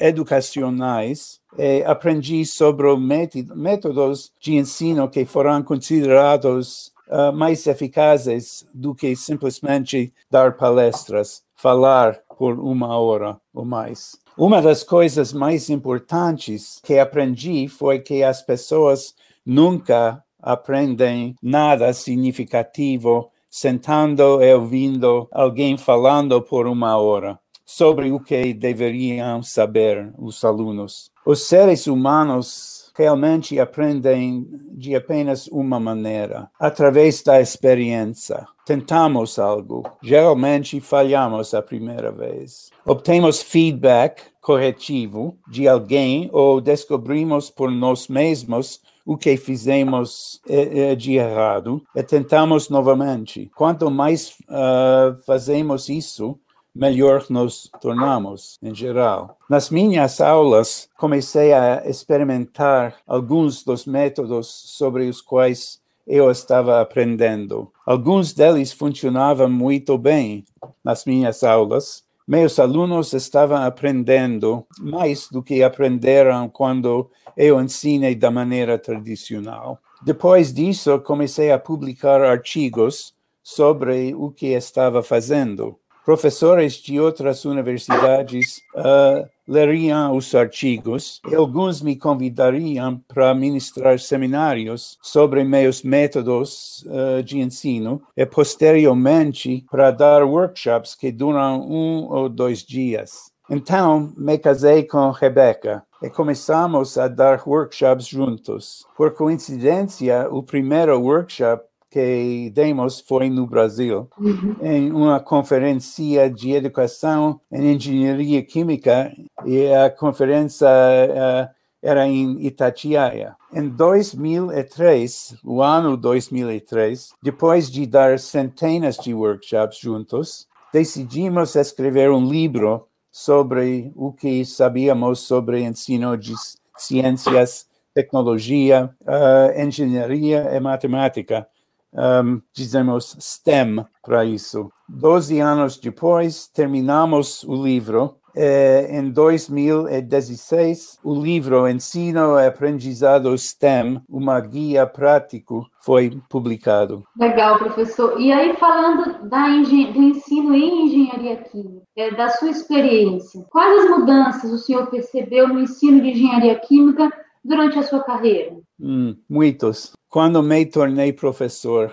educacionais 0.00 1.41
e 1.58 1.82
aprendi 1.84 2.44
sobre 2.44 2.86
métodos 2.96 4.32
de 4.40 4.54
ensino 4.54 5.08
que 5.08 5.24
foram 5.24 5.62
considerados 5.62 6.92
uh, 7.08 7.32
mais 7.32 7.66
eficazes 7.66 8.66
do 8.74 8.94
que 8.94 9.14
simplesmente 9.14 10.12
dar 10.30 10.56
palestras, 10.56 11.42
falar 11.54 12.18
por 12.38 12.58
uma 12.58 12.98
hora 12.98 13.38
ou 13.52 13.64
mais. 13.64 14.16
Uma 14.36 14.62
das 14.62 14.82
coisas 14.82 15.32
mais 15.32 15.68
importantes 15.68 16.80
que 16.82 16.98
aprendi 16.98 17.68
foi 17.68 18.00
que 18.00 18.22
as 18.22 18.40
pessoas 18.40 19.14
nunca 19.44 20.22
aprendem 20.40 21.36
nada 21.42 21.92
significativo 21.92 23.30
sentando 23.50 24.42
e 24.42 24.54
ouvindo 24.54 25.28
alguém 25.30 25.76
falando 25.76 26.40
por 26.40 26.66
uma 26.66 26.96
hora 26.96 27.38
sobre 27.72 28.12
o 28.12 28.20
que 28.20 28.52
deveriam 28.52 29.42
saber 29.42 30.12
os 30.18 30.44
alunos. 30.44 31.10
Os 31.24 31.46
seres 31.46 31.86
humanos 31.86 32.92
realmente 32.94 33.58
aprendem 33.58 34.46
de 34.72 34.94
apenas 34.94 35.46
uma 35.46 35.80
maneira, 35.80 36.50
através 36.60 37.22
da 37.22 37.40
experiência. 37.40 38.46
Tentamos 38.66 39.38
algo, 39.38 39.84
geralmente 40.02 40.80
falhamos 40.80 41.54
a 41.54 41.62
primeira 41.62 42.12
vez. 42.12 42.70
Obtemos 42.84 43.40
feedback 43.40 44.22
corretivo 44.42 45.38
de 45.48 45.66
alguém 45.66 46.28
ou 46.30 46.60
descobrimos 46.60 47.48
por 47.48 47.70
nós 47.70 48.06
mesmos 48.06 48.80
o 49.04 49.16
que 49.16 49.36
fizemos 49.36 50.40
eh, 50.48 50.90
eh, 50.90 50.94
de 50.94 51.14
errado 51.14 51.82
e 51.94 52.02
tentamos 52.02 52.68
novamente. 52.68 53.50
Quanto 53.54 53.90
mais 53.90 54.30
uh, 54.42 55.20
fazemos 55.26 55.88
isso, 55.88 56.38
melhor 56.74 57.24
nos 57.28 57.70
tornamos, 57.80 58.58
em 58.62 58.74
geral. 58.74 59.38
Nas 59.48 59.70
minhas 59.70 60.20
aulas, 60.20 60.88
comecei 60.96 61.52
a 61.52 61.82
experimentar 61.84 62.96
alguns 63.06 63.62
dos 63.62 63.86
métodos 63.86 64.46
sobre 64.48 65.08
os 65.08 65.20
quais 65.20 65.80
eu 66.06 66.30
estava 66.30 66.80
aprendendo. 66.80 67.70
Alguns 67.86 68.32
deles 68.32 68.72
funcionavam 68.72 69.48
muito 69.48 69.96
bem 69.96 70.44
nas 70.82 71.04
minhas 71.04 71.44
aulas. 71.44 72.02
Meus 72.26 72.58
alunos 72.58 73.12
estavam 73.12 73.58
aprendendo 73.58 74.64
mais 74.80 75.28
do 75.30 75.42
que 75.42 75.62
aprenderam 75.62 76.48
quando 76.48 77.10
eu 77.36 77.60
ensinei 77.60 78.14
da 78.14 78.30
maneira 78.30 78.78
tradicional. 78.78 79.78
Depois 80.02 80.52
disso, 80.52 80.98
comecei 81.00 81.52
a 81.52 81.58
publicar 81.58 82.22
artigos 82.22 83.14
sobre 83.42 84.14
o 84.14 84.30
que 84.30 84.46
estava 84.46 85.02
fazendo 85.02 85.76
professores 86.04 86.74
de 86.74 87.00
outras 87.00 87.44
universidades 87.44 88.60
uh, 88.74 89.28
leriam 89.46 90.16
os 90.16 90.34
artigos 90.34 91.20
e 91.28 91.34
alguns 91.34 91.82
me 91.82 91.96
convidariam 91.96 93.00
para 93.08 93.34
ministrar 93.34 93.98
seminários 93.98 94.98
sobre 95.02 95.44
meus 95.44 95.82
métodos 95.82 96.84
uh, 96.86 97.22
de 97.22 97.38
ensino 97.38 98.02
e 98.16 98.24
posteriormente 98.26 99.64
para 99.70 99.90
dar 99.90 100.24
workshops 100.24 100.94
que 100.94 101.12
duram 101.12 101.60
um 101.62 102.08
ou 102.10 102.28
dois 102.28 102.62
dias. 102.62 103.32
Então, 103.50 104.12
me 104.16 104.38
casei 104.38 104.84
com 104.84 105.10
Rebecca 105.10 105.82
e 106.02 106.08
começamos 106.08 106.96
a 106.96 107.06
dar 107.06 107.42
workshops 107.46 108.06
juntos. 108.06 108.86
Por 108.96 109.12
coincidência, 109.12 110.28
o 110.30 110.42
primeiro 110.42 110.98
workshop 110.98 111.64
que 111.92 112.50
demos 112.54 113.00
foi 113.00 113.28
no 113.28 113.46
Brasil, 113.46 114.08
uhum. 114.18 114.56
em 114.62 114.90
uma 114.90 115.20
conferência 115.20 116.30
de 116.30 116.52
educação 116.52 117.38
em 117.52 117.74
engenharia 117.74 118.42
química, 118.42 119.12
e 119.44 119.70
a 119.70 119.90
conferência 119.90 120.66
uh, 120.66 121.54
era 121.82 122.08
em 122.08 122.46
Itatiaia. 122.46 123.36
Em 123.52 123.68
2003, 123.68 125.36
o 125.44 125.62
ano 125.62 125.98
2003, 125.98 127.10
depois 127.22 127.70
de 127.70 127.84
dar 127.84 128.18
centenas 128.18 128.96
de 128.96 129.12
workshops 129.12 129.78
juntos, 129.78 130.48
decidimos 130.72 131.54
escrever 131.56 132.10
um 132.10 132.26
livro 132.26 132.86
sobre 133.10 133.92
o 133.94 134.14
que 134.14 134.46
sabíamos 134.46 135.20
sobre 135.20 135.60
ensino 135.60 136.16
de 136.16 136.32
ciências, 136.78 137.66
tecnologia, 137.92 138.90
uh, 139.02 139.60
engenharia 139.60 140.48
e 140.56 140.58
matemática 140.58 141.46
um, 141.94 142.40
dizemos 142.54 143.16
STEM 143.20 143.84
para 144.02 144.24
isso. 144.24 144.70
Doze 144.88 145.38
anos 145.40 145.76
depois, 145.78 146.48
terminamos 146.48 147.44
o 147.44 147.54
livro. 147.54 148.16
É, 148.34 148.98
em 148.98 149.10
2016, 149.10 150.98
o 151.04 151.14
livro 151.14 151.68
Ensino 151.68 152.38
e 152.38 152.46
Aprendizado 152.46 153.36
STEM, 153.36 154.00
uma 154.08 154.40
guia 154.40 154.86
prático, 154.86 155.66
foi 155.84 156.18
publicado. 156.30 157.04
Legal, 157.18 157.58
professor. 157.58 158.18
E 158.18 158.32
aí, 158.32 158.56
falando 158.56 159.28
da 159.28 159.48
do 159.48 160.02
ensino 160.02 160.54
em 160.54 160.86
engenharia 160.86 161.36
química, 161.36 161.82
é, 161.94 162.10
da 162.12 162.30
sua 162.30 162.48
experiência, 162.48 163.44
quais 163.50 163.84
as 163.84 163.90
mudanças 163.98 164.50
o 164.50 164.56
senhor 164.56 164.86
percebeu 164.86 165.48
no 165.48 165.60
ensino 165.60 166.00
de 166.00 166.12
engenharia 166.12 166.58
química 166.58 167.12
durante 167.44 167.78
a 167.78 167.82
sua 167.82 168.02
carreira? 168.02 168.56
Hum, 168.80 169.16
muitos. 169.28 169.92
Quando 170.08 170.42
me 170.42 170.64
tornei 170.66 171.12
professor, 171.12 171.92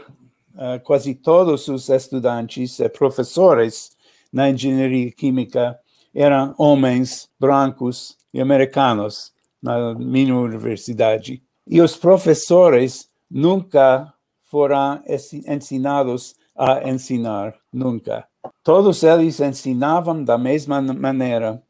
uh, 0.55 0.79
quase 0.83 1.15
todos 1.15 1.67
os 1.67 1.89
estudantes 1.89 2.79
e 2.79 2.89
professores 2.89 3.91
na 4.31 4.49
engenharia 4.49 5.11
química 5.11 5.79
eram 6.13 6.53
homens 6.57 7.29
brancos 7.39 8.17
e 8.33 8.41
americanos 8.41 9.31
na 9.61 9.93
minha 9.95 10.35
universidade. 10.35 11.41
E 11.67 11.81
os 11.81 11.95
professores 11.95 13.07
nunca 13.29 14.11
foram 14.45 15.01
ensinados 15.47 16.35
a 16.55 16.89
ensinar, 16.89 17.55
nunca. 17.71 18.27
Todos 18.63 19.03
eles 19.03 19.39
ensinavam 19.39 20.23
da 20.23 20.37
mesma 20.37 20.81
maneira, 20.81 21.61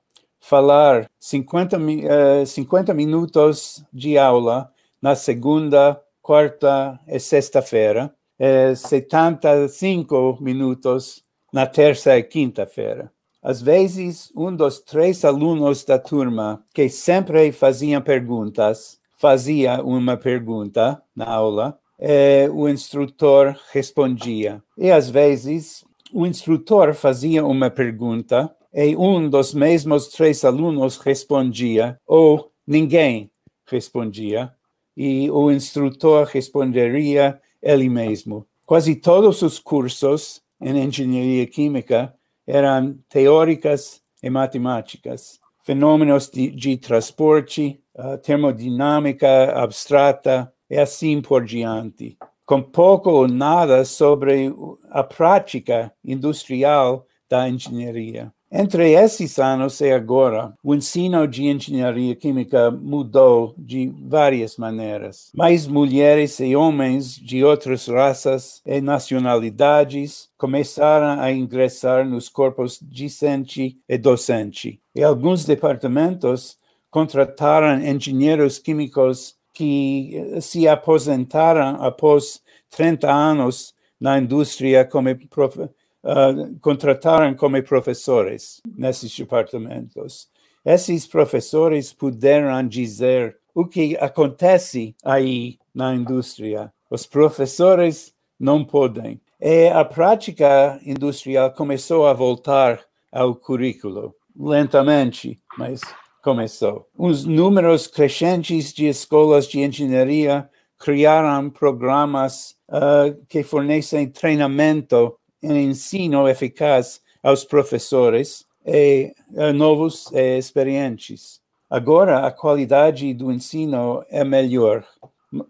falar 0.49 1.07
50, 1.19 1.77
uh, 1.77 2.45
50 2.45 2.91
minutos 2.95 3.85
de 3.93 4.17
aula 4.17 4.71
na 4.99 5.13
segunda, 5.13 6.01
quarta 6.23 6.99
e 7.07 7.19
sexta-feira, 7.19 8.11
e 8.39 8.75
75 8.75 10.39
minutos 10.41 11.23
na 11.53 11.67
terça 11.67 12.17
e 12.17 12.23
quinta-feira. 12.23 13.11
Às 13.43 13.61
vezes, 13.61 14.31
um 14.35 14.53
dos 14.53 14.79
três 14.79 15.23
alunos 15.23 15.85
da 15.85 15.99
turma 15.99 16.63
que 16.73 16.89
sempre 16.89 17.51
faziam 17.51 18.01
perguntas 18.01 18.97
fazia 19.19 19.83
uma 19.83 20.17
pergunta 20.17 20.99
na 21.15 21.25
aula 21.25 21.77
e 21.99 22.49
o 22.51 22.67
instrutor 22.67 23.55
respondia. 23.71 24.63
E 24.75 24.89
às 24.89 25.09
vezes, 25.09 25.85
o 26.11 26.25
instrutor 26.25 26.95
fazia 26.95 27.45
uma 27.45 27.69
pergunta 27.69 28.49
e 28.73 28.95
um 28.95 29.29
dos 29.29 29.53
mesmos 29.53 30.07
três 30.09 30.45
alunos 30.45 30.97
respondia, 30.97 31.99
ou 32.05 32.51
ninguém 32.65 33.31
respondia, 33.67 34.51
e 34.95 35.29
o 35.31 35.51
instrutor 35.51 36.25
responderia 36.25 37.39
ele 37.61 37.89
mesmo. 37.89 38.45
Quase 38.65 38.95
todos 38.95 39.41
os 39.41 39.59
cursos 39.59 40.41
em 40.61 40.77
engenharia 40.77 41.47
química 41.47 42.13
eram 42.45 42.97
teóricas 43.07 44.01
e 44.21 44.29
matemáticas, 44.29 45.39
fenômenos 45.63 46.29
de, 46.29 46.49
de 46.49 46.77
transporte, 46.77 47.79
uh, 47.95 48.17
termodinâmica 48.17 49.53
abstrata 49.53 50.51
e 50.69 50.77
assim 50.77 51.21
por 51.21 51.45
diante, 51.45 52.17
com 52.45 52.61
pouco 52.61 53.09
ou 53.09 53.27
nada 53.27 53.85
sobre 53.85 54.53
a 54.89 55.03
prática 55.03 55.93
industrial 56.03 57.05
da 57.29 57.47
engenharia. 57.47 58.33
Entre 58.51 58.93
esses 58.93 59.37
anos 59.37 59.79
e 59.79 59.91
agora, 59.91 60.55
o 60.63 60.73
ensino 60.73 61.27
de 61.27 61.45
engenharia 61.45 62.15
química 62.15 62.71
mudou 62.71 63.53
de 63.55 63.93
várias 64.01 64.57
maneiras. 64.57 65.29
Mais 65.35 65.67
mulheres 65.67 66.39
e 66.39 66.55
homens 66.55 67.15
de 67.15 67.43
outras 67.43 67.87
raças 67.87 68.59
e 68.65 68.81
nacionalidades 68.81 70.29
começaram 70.35 71.21
a 71.21 71.31
ingressar 71.31 72.03
nos 72.03 72.27
corpos 72.27 72.79
discente 72.81 73.77
e 73.87 73.97
docente. 73.99 74.81
E 74.95 75.03
alguns 75.03 75.45
departamentos 75.45 76.57
contrataram 76.89 77.79
engenheiros 77.79 78.57
químicos 78.57 79.35
que 79.53 80.39
se 80.41 80.67
aposentaram 80.67 81.83
após 81.83 82.41
30 82.71 83.11
anos 83.11 83.75
na 83.99 84.17
indústria 84.17 84.85
como 84.85 85.13
prof 85.27 85.69
uh, 86.03 86.57
contrataram 86.59 87.33
como 87.35 87.61
professores 87.63 88.61
nesses 88.77 89.15
departamentos. 89.15 90.27
Esses 90.65 91.07
professores 91.07 91.93
puderam 91.93 92.67
dizer 92.67 93.37
o 93.53 93.65
que 93.65 93.97
acontece 93.97 94.95
aí 95.03 95.57
na 95.73 95.95
indústria. 95.95 96.71
Os 96.89 97.05
professores 97.05 98.13
não 98.39 98.63
podem. 98.63 99.19
E 99.39 99.67
a 99.69 99.85
prática 99.85 100.79
industrial 100.85 101.51
começou 101.51 102.07
a 102.07 102.13
voltar 102.13 102.81
ao 103.11 103.35
currículo, 103.35 104.13
lentamente, 104.37 105.39
mas 105.57 105.81
começou. 106.21 106.87
Os 106.97 107.25
números 107.25 107.87
crescentes 107.87 108.73
de 108.73 108.87
escolas 108.87 109.47
de 109.47 109.61
engenharia 109.61 110.49
criaram 110.77 111.49
programas 111.49 112.55
uh, 112.69 113.13
que 113.27 113.43
fornecem 113.43 114.09
treinamento 114.09 115.18
em 115.41 115.69
ensino 115.69 116.27
eficaz 116.27 117.01
aos 117.23 117.43
professores 117.43 118.45
e 118.65 119.13
a 119.37 119.53
novos 119.53 120.11
e 120.11 120.37
experientes. 120.37 121.39
Agora, 121.69 122.25
a 122.25 122.31
qualidade 122.31 123.13
do 123.13 123.31
ensino 123.31 124.03
é 124.09 124.23
melhor. 124.23 124.83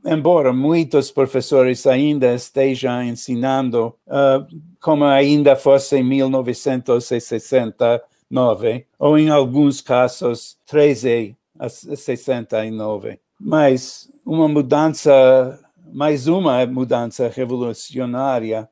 Embora 0.05 0.51
muitos 0.51 1.09
professores 1.09 1.87
ainda 1.87 2.33
estejam 2.33 3.01
ensinando 3.01 3.95
uh, 4.07 4.45
como 4.81 5.05
ainda 5.05 5.55
fosse 5.55 5.95
em 5.97 6.03
1969, 6.03 8.85
ou 8.97 9.17
em 9.17 9.29
alguns 9.29 9.79
casos, 9.79 10.57
13 10.65 11.37
a 11.57 11.69
69. 11.69 13.17
Mas 13.39 14.11
uma 14.25 14.49
mudança, 14.49 15.57
mais 15.93 16.27
uma 16.27 16.65
mudança 16.65 17.29
revolucionária 17.29 18.67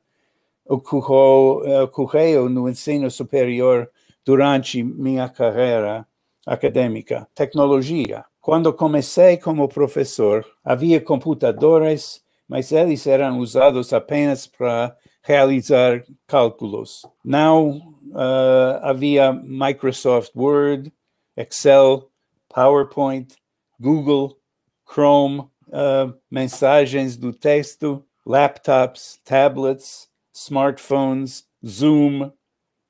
ocorreu, 0.68 1.62
eh, 1.64 1.82
ocorreu 1.82 2.48
no 2.48 2.68
ensino 2.68 3.10
superior 3.10 3.90
durante 4.24 4.82
minha 4.82 5.28
carreira 5.28 6.06
acadêmica. 6.46 7.26
Tecnologia. 7.34 8.24
Quando 8.40 8.72
comecei 8.72 9.36
como 9.36 9.68
professor, 9.68 10.44
havia 10.64 11.00
computadores, 11.00 12.22
mas 12.46 12.72
eles 12.72 13.06
eram 13.06 13.38
usados 13.38 13.92
apenas 13.92 14.46
para 14.46 14.96
realizar 15.22 16.04
cálculos. 16.26 17.04
Não 17.22 17.78
uh, 18.08 18.78
havia 18.82 19.32
Microsoft 19.32 20.32
Word, 20.34 20.92
Excel, 21.36 22.10
PowerPoint, 22.48 23.34
Google, 23.78 24.38
Chrome, 24.86 25.40
uh, 25.68 26.14
mensagens 26.30 27.16
do 27.16 27.32
texto, 27.32 28.02
laptops, 28.24 29.20
tablets, 29.24 30.07
smartphones, 30.46 31.44
Zoom, 31.66 32.30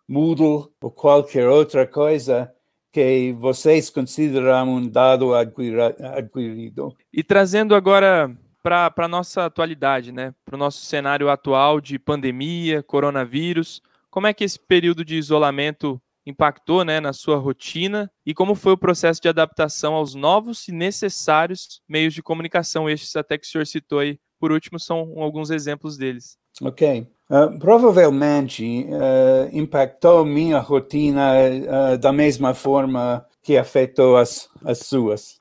Moodle 0.07 0.73
ou 0.81 0.91
qualquer 0.91 1.49
outra 1.49 1.87
coisa 1.87 2.53
que 2.93 3.33
vocês 3.33 3.91
consideram 3.91 4.69
um 4.69 4.89
dado 4.89 5.35
adquirido. 5.35 6.97
E 7.13 7.23
trazendo 7.23 7.75
agora 7.75 8.35
para 8.63 8.93
a 8.97 9.09
nossa 9.09 9.45
atualidade, 9.45 10.13
né? 10.13 10.35
para 10.45 10.57
o 10.57 10.59
nosso 10.59 10.85
cenário 10.85 11.31
atual 11.31 11.81
de 11.81 11.99
pandemia, 11.99 12.83
coronavírus, 12.83 13.83
como 14.11 14.27
é 14.27 14.35
que 14.35 14.45
esse 14.45 14.59
período 14.59 15.05
de 15.05 15.17
isolamento 15.17 16.01
impactou 16.27 16.85
né, 16.85 17.01
na 17.01 17.13
sua 17.13 17.39
rotina 17.39 18.11
e 18.25 18.35
como 18.35 18.55
foi 18.55 18.73
o 18.73 18.79
processo 18.79 19.21
de 19.21 19.29
adaptação 19.29 19.95
aos 19.95 20.15
novos 20.15 20.69
e 20.69 20.73
necessários 20.73 21.81
meios 21.89 22.13
de 22.13 22.23
comunicação. 22.23 22.89
Estes 22.89 23.17
até 23.17 23.39
que 23.39 23.47
o 23.47 23.51
senhor 23.51 23.67
citou 23.67 24.01
aí, 24.01 24.19
por 24.39 24.53
último, 24.53 24.79
são 24.79 25.15
alguns 25.17 25.51
exemplos 25.51 25.97
deles. 25.97 26.37
Ok. 26.63 27.07
Uh, 27.31 27.59
provavelmente 27.59 28.87
uh, 28.89 29.57
impactou 29.57 30.25
minha 30.25 30.59
rotina 30.59 31.33
uh, 31.35 31.99
da 31.99 32.13
mesma 32.13 32.55
forma 32.55 33.25
que 33.43 33.57
afetou 33.57 34.17
as, 34.17 34.49
as 34.65 34.79
suas. 34.79 35.39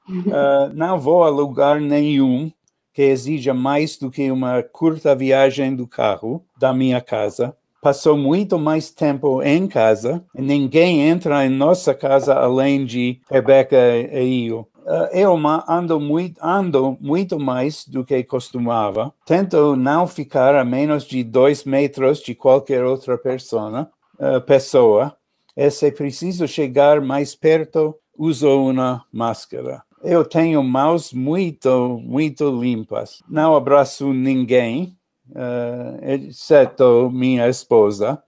não 0.74 1.00
vou 1.00 1.24
a 1.24 1.30
lugar 1.30 1.82
nenhum 1.82 2.52
que 2.94 3.02
exija 3.02 3.54
mais 3.54 3.98
do 3.98 4.10
que 4.10 4.32
uma 4.32 4.64
curta 4.64 5.14
viagem 5.14 5.76
do 5.76 5.86
carro 5.86 6.46
da 6.58 6.74
minha 6.74 7.02
casa 7.02 7.56
passou 7.82 8.18
muito 8.18 8.60
mais 8.60 8.92
tempo 8.92 9.42
em 9.42 9.68
casa. 9.68 10.24
Ninguém 10.36 11.08
entra 11.08 11.46
em 11.46 11.50
nossa 11.50 11.94
casa 11.94 12.34
além 12.34 12.86
de 12.86 13.22
Rebeca 13.30 13.78
e 13.98 14.48
eu. 14.48 14.68
Uh, 14.88 15.12
eu 15.12 15.38
ando 15.68 16.00
muito, 16.00 16.40
ando 16.42 16.98
muito 17.02 17.38
mais 17.38 17.86
do 17.86 18.06
que 18.06 18.24
costumava. 18.24 19.14
Tento 19.26 19.76
não 19.76 20.08
ficar 20.08 20.56
a 20.56 20.64
menos 20.64 21.04
de 21.04 21.26
dois 21.26 21.66
metros 21.66 22.20
de 22.20 22.34
qualquer 22.34 22.86
outra 22.86 23.18
persona, 23.18 23.92
uh, 24.18 24.40
pessoa. 24.40 25.14
E 25.58 25.70
se 25.70 25.92
preciso 25.92 26.48
chegar 26.48 27.02
mais 27.02 27.36
perto, 27.36 27.96
uso 28.18 28.48
uma 28.48 29.04
máscara. 29.12 29.84
Eu 30.02 30.24
tenho 30.24 30.64
mãos 30.64 31.12
muito, 31.12 32.00
muito 32.02 32.50
limpas. 32.50 33.22
Não 33.28 33.58
abraço 33.58 34.14
ninguém, 34.14 34.96
uh, 35.32 36.30
exceto 36.30 37.12
minha 37.12 37.50
esposa. 37.50 38.24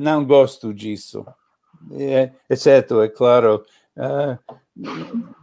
Não 0.00 0.24
gosto 0.24 0.74
disso. 0.74 1.24
Exceto, 2.50 3.00
é 3.00 3.08
claro, 3.08 3.62
uh, 3.96 4.36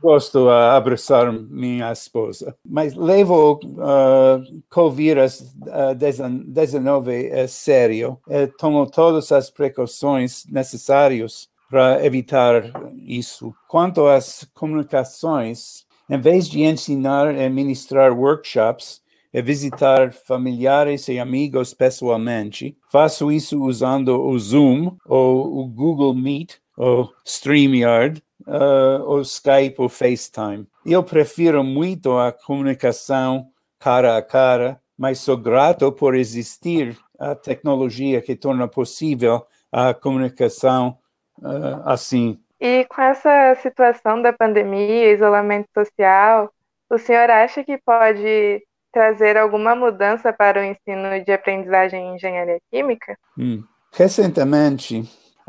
gosto 0.02 0.50
a 0.50 0.76
abraçar 0.76 1.32
minha 1.32 1.92
esposa. 1.92 2.56
Mas 2.66 2.96
levo 2.96 3.60
uh, 3.64 4.42
Covid-19 4.72 7.34
a 7.34 7.48
sério. 7.48 8.20
e 8.30 8.48
tomo 8.48 8.90
todas 8.90 9.32
as 9.32 9.50
precauções 9.50 10.46
necessárias 10.48 11.50
para 11.70 12.06
evitar 12.06 12.74
isso. 13.06 13.56
Quanto 13.68 14.06
às 14.06 14.46
comunicações, 14.54 15.86
em 16.10 16.20
vez 16.20 16.50
de 16.50 16.64
ensinar 16.64 17.34
e 17.34 17.50
ministrar 17.50 18.12
workshops, 18.12 19.00
é 19.34 19.42
visitar 19.42 20.12
familiares 20.12 21.08
e 21.08 21.18
amigos 21.18 21.74
pessoalmente. 21.74 22.76
Faço 22.92 23.32
isso 23.32 23.64
usando 23.64 24.22
o 24.22 24.38
Zoom, 24.38 24.98
ou 25.06 25.60
o 25.60 25.68
Google 25.68 26.14
Meet, 26.14 26.56
ou 26.76 27.10
StreamYard, 27.26 28.22
uh, 28.52 29.04
ou 29.06 29.22
Skype 29.22 29.76
ou 29.78 29.88
FaceTime. 29.88 30.68
Eu 30.86 31.02
prefiro 31.02 31.64
muito 31.64 32.18
a 32.18 32.32
comunicação 32.32 33.48
cara 33.80 34.18
a 34.18 34.22
cara, 34.22 34.80
mas 34.98 35.20
sou 35.20 35.38
grato 35.38 35.92
por 35.92 36.14
existir 36.14 36.98
a 37.18 37.34
tecnologia 37.34 38.22
que 38.22 38.36
torna 38.36 38.68
possível 38.68 39.46
a 39.72 39.94
comunicação 39.94 40.98
uh, 41.40 41.82
assim. 41.86 42.40
E 42.60 42.86
com 42.86 43.02
essa 43.02 43.56
situação 43.62 44.22
da 44.22 44.32
pandemia, 44.32 45.14
isolamento 45.14 45.68
social, 45.74 46.54
o 46.90 46.98
senhor 46.98 47.30
acha 47.30 47.64
que 47.64 47.78
pode 47.80 48.64
trazer 48.92 49.38
alguma 49.38 49.74
mudança 49.74 50.34
para 50.34 50.60
o 50.60 50.64
ensino 50.64 51.24
de 51.26 51.32
aprendizagem 51.32 52.04
em 52.04 52.16
engenharia 52.16 52.60
química? 52.70 53.18
Hum. 53.38 53.64
Recentemente, 53.94 55.04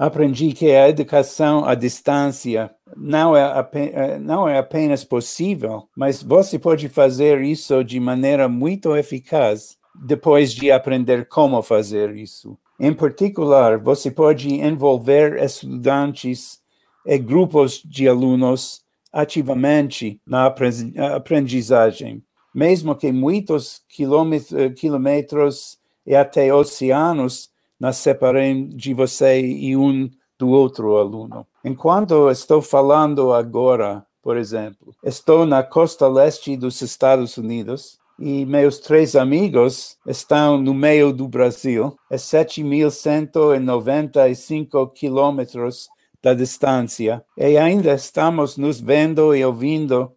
aprendi 0.06 0.52
que 0.52 0.70
a 0.70 0.88
educação 0.88 1.64
à 1.64 1.74
distância 1.74 2.70
não 2.96 3.36
é, 3.36 3.42
apenas, 3.44 4.20
não 4.20 4.48
é 4.48 4.58
apenas 4.58 5.04
possível, 5.04 5.88
mas 5.96 6.22
você 6.22 6.58
pode 6.58 6.88
fazer 6.88 7.40
isso 7.42 7.82
de 7.84 7.98
maneira 8.00 8.48
muito 8.48 8.96
eficaz 8.96 9.76
depois 9.94 10.52
de 10.52 10.70
aprender 10.70 11.26
como 11.28 11.62
fazer 11.62 12.16
isso. 12.16 12.58
Em 12.80 12.92
particular, 12.92 13.78
você 13.78 14.10
pode 14.10 14.52
envolver 14.54 15.42
estudantes 15.42 16.60
e 17.06 17.18
grupos 17.18 17.82
de 17.84 18.08
alunos 18.08 18.82
ativamente 19.12 20.20
na 20.26 20.46
aprendizagem 21.14 22.22
mesmo 22.54 22.94
que 22.94 23.10
muitos 23.10 23.82
quilômetros 24.76 25.78
e 26.06 26.14
até 26.14 26.52
oceanos 26.52 27.50
nos 27.82 27.96
separem 27.96 28.68
de 28.68 28.94
você 28.94 29.40
e 29.40 29.76
um 29.76 30.08
do 30.38 30.50
outro 30.50 30.98
aluno. 30.98 31.44
Enquanto 31.64 32.30
estou 32.30 32.62
falando 32.62 33.32
agora, 33.32 34.06
por 34.22 34.36
exemplo, 34.36 34.94
estou 35.02 35.44
na 35.44 35.64
costa 35.64 36.06
leste 36.06 36.56
dos 36.56 36.80
Estados 36.80 37.36
Unidos 37.36 37.98
e 38.20 38.46
meus 38.46 38.78
três 38.78 39.16
amigos 39.16 39.96
estão 40.06 40.58
no 40.58 40.72
meio 40.72 41.12
do 41.12 41.26
Brasil, 41.26 41.98
a 42.08 42.14
7.195 42.14 44.92
quilômetros 44.92 45.88
da 46.22 46.34
distância, 46.34 47.24
e 47.36 47.58
ainda 47.58 47.94
estamos 47.94 48.56
nos 48.56 48.80
vendo 48.80 49.34
e 49.34 49.44
ouvindo 49.44 50.12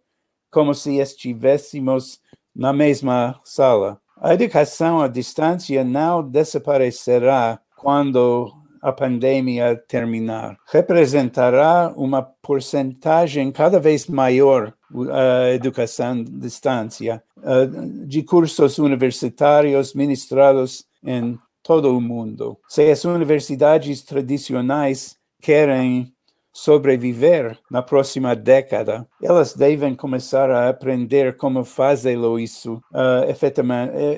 como 0.52 0.72
se 0.72 0.98
estivéssemos 0.98 2.20
na 2.54 2.72
mesma 2.72 3.40
sala. 3.42 4.00
A 4.20 4.34
educação 4.34 5.00
à 5.00 5.08
distância 5.08 5.84
não 5.84 6.22
desaparecerá 6.22 7.60
quando 7.76 8.50
a 8.80 8.92
pandemia 8.92 9.76
terminar. 9.88 10.56
Representará 10.68 11.92
uma 11.96 12.22
porcentagem 12.22 13.50
cada 13.50 13.78
vez 13.80 14.06
maior 14.06 14.72
a 15.12 15.50
educação 15.50 16.20
à 16.20 16.40
distância 16.40 17.22
de 18.06 18.22
cursos 18.22 18.78
universitários 18.78 19.92
ministrados 19.92 20.84
em 21.04 21.38
todo 21.62 21.96
o 21.96 22.00
mundo. 22.00 22.56
Se 22.68 22.88
as 22.90 23.04
universidades 23.04 24.02
tradicionais 24.02 25.16
querem 25.42 26.12
sobreviver 26.56 27.58
na 27.70 27.82
próxima 27.82 28.34
década, 28.34 29.06
elas 29.22 29.54
devem 29.54 29.94
começar 29.94 30.50
a 30.50 30.70
aprender 30.70 31.36
como 31.36 31.62
fazê-lo 31.62 32.40
isso 32.40 32.82
uh, 32.94 33.30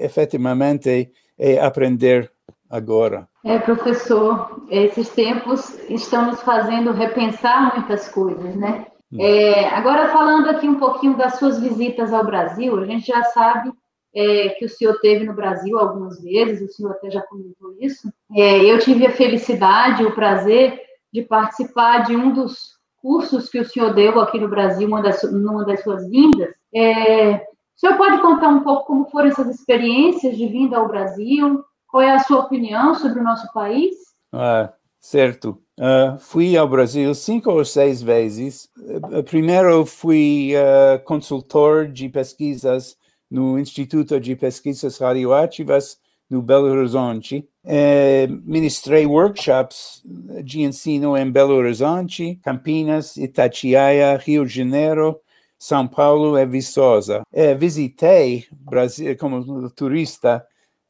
efetivamente 0.00 1.10
e 1.36 1.58
aprender 1.58 2.30
agora. 2.70 3.26
É, 3.44 3.58
professor, 3.58 4.62
esses 4.70 5.08
tempos 5.08 5.76
estão 5.90 6.26
nos 6.26 6.40
fazendo 6.42 6.92
repensar 6.92 7.74
muitas 7.74 8.08
coisas, 8.08 8.54
né? 8.54 8.86
Hum. 9.12 9.18
É, 9.20 9.70
agora, 9.70 10.12
falando 10.12 10.48
aqui 10.48 10.68
um 10.68 10.78
pouquinho 10.78 11.16
das 11.16 11.40
suas 11.40 11.60
visitas 11.60 12.12
ao 12.12 12.24
Brasil, 12.24 12.78
a 12.78 12.86
gente 12.86 13.08
já 13.08 13.24
sabe 13.24 13.72
é, 14.14 14.50
que 14.50 14.64
o 14.64 14.68
senhor 14.68 14.96
teve 15.00 15.24
no 15.24 15.34
Brasil 15.34 15.76
algumas 15.76 16.22
vezes, 16.22 16.70
o 16.70 16.72
senhor 16.72 16.92
até 16.92 17.10
já 17.10 17.22
comentou 17.22 17.74
isso. 17.80 18.08
É, 18.36 18.64
eu 18.64 18.78
tive 18.78 19.04
a 19.08 19.10
felicidade, 19.10 20.04
o 20.04 20.14
prazer 20.14 20.86
de 21.12 21.22
participar 21.22 22.06
de 22.06 22.16
um 22.16 22.32
dos 22.32 22.78
cursos 23.00 23.48
que 23.48 23.60
o 23.60 23.64
senhor 23.64 23.94
deu 23.94 24.20
aqui 24.20 24.38
no 24.38 24.48
Brasil, 24.48 24.88
uma 24.88 25.02
das, 25.02 25.22
numa 25.22 25.64
das 25.64 25.82
suas 25.82 26.08
vindas. 26.08 26.50
É, 26.74 27.36
o 27.36 27.80
senhor 27.80 27.96
pode 27.96 28.20
contar 28.20 28.48
um 28.48 28.60
pouco 28.60 28.86
como 28.86 29.08
foram 29.10 29.28
essas 29.28 29.48
experiências 29.48 30.36
de 30.36 30.46
vinda 30.46 30.76
ao 30.76 30.88
Brasil? 30.88 31.64
Qual 31.86 32.02
é 32.02 32.10
a 32.10 32.18
sua 32.18 32.40
opinião 32.40 32.94
sobre 32.94 33.20
o 33.20 33.24
nosso 33.24 33.50
país? 33.52 33.94
Ah, 34.32 34.72
certo. 34.98 35.62
Uh, 35.78 36.18
fui 36.18 36.56
ao 36.56 36.68
Brasil 36.68 37.14
cinco 37.14 37.50
ou 37.52 37.64
seis 37.64 38.02
vezes. 38.02 38.68
Uh, 38.76 39.22
primeiro, 39.22 39.86
fui 39.86 40.52
uh, 40.56 41.02
consultor 41.04 41.86
de 41.86 42.08
pesquisas 42.08 42.96
no 43.30 43.58
Instituto 43.58 44.18
de 44.18 44.34
Pesquisas 44.34 44.98
Radioativas 44.98 45.98
no 46.28 46.42
Belo 46.42 46.66
Horizonte. 46.66 47.48
É, 47.70 48.26
ministrei 48.26 49.04
workshops 49.04 50.02
de 50.42 50.62
ensino 50.62 51.14
em 51.14 51.30
Belo 51.30 51.52
Horizonte, 51.54 52.40
Campinas, 52.42 53.18
Itatiaia, 53.18 54.16
Rio 54.16 54.46
de 54.46 54.54
Janeiro, 54.54 55.20
São 55.58 55.86
Paulo 55.86 56.38
e 56.38 56.46
Viçosa. 56.46 57.20
É, 57.30 57.54
visitei 57.54 58.46
Brasil 58.50 59.14
como 59.18 59.68
turista 59.68 60.42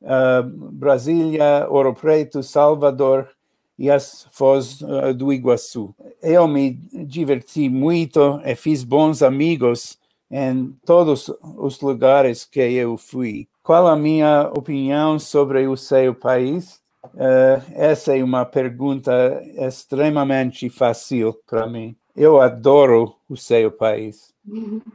uh, 0.03 0.45
Brasília, 0.45 1.67
Ouro 1.69 1.93
Preto, 1.95 2.45
Salvador 2.45 3.29
e 3.77 3.91
as 3.91 4.29
Foz 4.31 4.81
uh, 4.81 5.13
do 5.13 5.33
Iguaçu. 5.33 5.93
Eu 6.23 6.47
me 6.47 6.79
diverti 6.93 7.69
muito 7.69 8.41
e 8.45 8.55
fiz 8.55 8.85
bons 8.85 9.21
amigos 9.21 9.99
em 10.31 10.77
todos 10.87 11.29
os 11.57 11.81
lugares 11.81 12.45
que 12.45 12.61
eu 12.61 12.97
fui. 12.97 13.49
Qual 13.69 13.87
a 13.87 13.95
minha 13.95 14.51
opinião 14.57 15.19
sobre 15.19 15.69
o 15.69 15.77
seu 15.77 16.15
país? 16.15 16.81
Uh, 17.05 17.63
essa 17.75 18.17
é 18.17 18.25
uma 18.25 18.47
pergunta 18.47 19.43
extremamente 19.59 20.71
fácil 20.71 21.39
para 21.47 21.67
mim. 21.67 21.95
Eu 22.17 22.41
adoro 22.41 23.15
o 23.29 23.37
seu 23.37 23.71
país. 23.71 24.33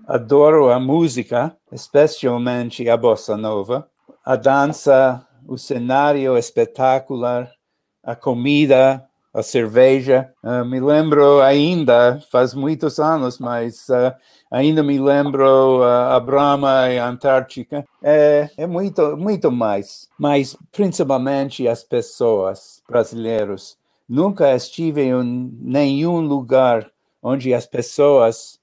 Adoro 0.08 0.72
a 0.72 0.80
música, 0.80 1.56
especialmente 1.72 2.90
a 2.90 2.98
bossa 2.98 3.38
nova, 3.38 3.88
a 4.26 4.36
dança, 4.36 5.24
o 5.48 5.56
cenário 5.56 6.36
espetacular, 6.36 7.52
a 8.04 8.16
comida, 8.16 9.08
a 9.34 9.42
cerveja. 9.42 10.32
Uh, 10.44 10.64
me 10.64 10.80
lembro 10.80 11.42
ainda, 11.42 12.22
faz 12.32 12.54
muitos 12.54 13.00
anos, 13.00 13.40
mas 13.40 13.90
uh, 13.90 14.14
ainda 14.52 14.84
me 14.84 15.00
lembro 15.00 15.80
uh, 15.80 16.12
a 16.12 16.20
Brahma 16.20 16.90
e 16.92 17.00
a 17.00 17.08
Antártica. 17.08 17.84
É, 18.02 18.50
é 18.56 18.68
muito, 18.68 19.18
muito 19.18 19.52
mais. 19.52 20.08
Mas 20.20 20.56
principalmente 20.72 21.68
as 21.68 21.84
pessoas 21.84 22.84
brasileiros. 22.88 23.78
Nunca 24.08 24.54
estive 24.54 25.02
em 25.02 25.52
nenhum 25.60 26.20
lugar 26.20 26.92
onde 27.22 27.54
as 27.54 27.66
pessoas 27.66 28.60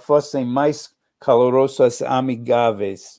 fossem 0.00 0.44
mais 0.44 0.90
calorosas, 1.20 2.02
amigáveis. 2.02 3.18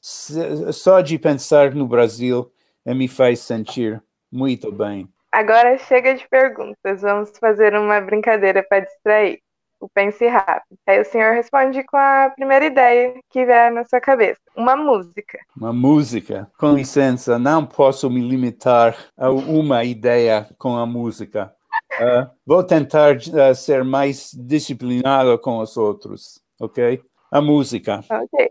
Só 0.73 0.99
de 0.99 1.17
pensar 1.17 1.73
no 1.73 1.87
Brasil 1.87 2.51
me 2.85 3.07
faz 3.07 3.39
sentir 3.39 4.03
muito 4.29 4.71
bem. 4.71 5.09
Agora 5.37 5.77
chega 5.77 6.15
de 6.15 6.27
perguntas, 6.27 7.03
vamos 7.03 7.29
fazer 7.39 7.75
uma 7.75 8.01
brincadeira 8.01 8.65
para 8.67 8.79
distrair. 8.79 9.39
O 9.79 9.87
pense 9.87 10.25
rápido. 10.25 10.75
Aí 10.87 10.99
o 10.99 11.05
senhor 11.05 11.31
responde 11.35 11.83
com 11.83 11.95
a 11.95 12.31
primeira 12.35 12.65
ideia 12.65 13.13
que 13.29 13.45
vier 13.45 13.71
na 13.71 13.85
sua 13.85 14.01
cabeça. 14.01 14.41
Uma 14.55 14.75
música. 14.75 15.37
Uma 15.55 15.71
música. 15.71 16.51
Com 16.57 16.73
licença, 16.73 17.37
não 17.37 17.63
posso 17.67 18.09
me 18.09 18.19
limitar 18.19 18.97
a 19.15 19.29
uma 19.29 19.83
ideia 19.83 20.49
com 20.57 20.75
a 20.75 20.87
música. 20.87 21.53
Uh, 22.01 22.27
vou 22.43 22.63
tentar 22.63 23.17
uh, 23.17 23.53
ser 23.53 23.83
mais 23.83 24.31
disciplinado 24.33 25.37
com 25.37 25.59
os 25.59 25.77
outros, 25.77 26.41
ok? 26.59 26.99
A 27.29 27.39
música. 27.39 28.03
Ok. 28.09 28.49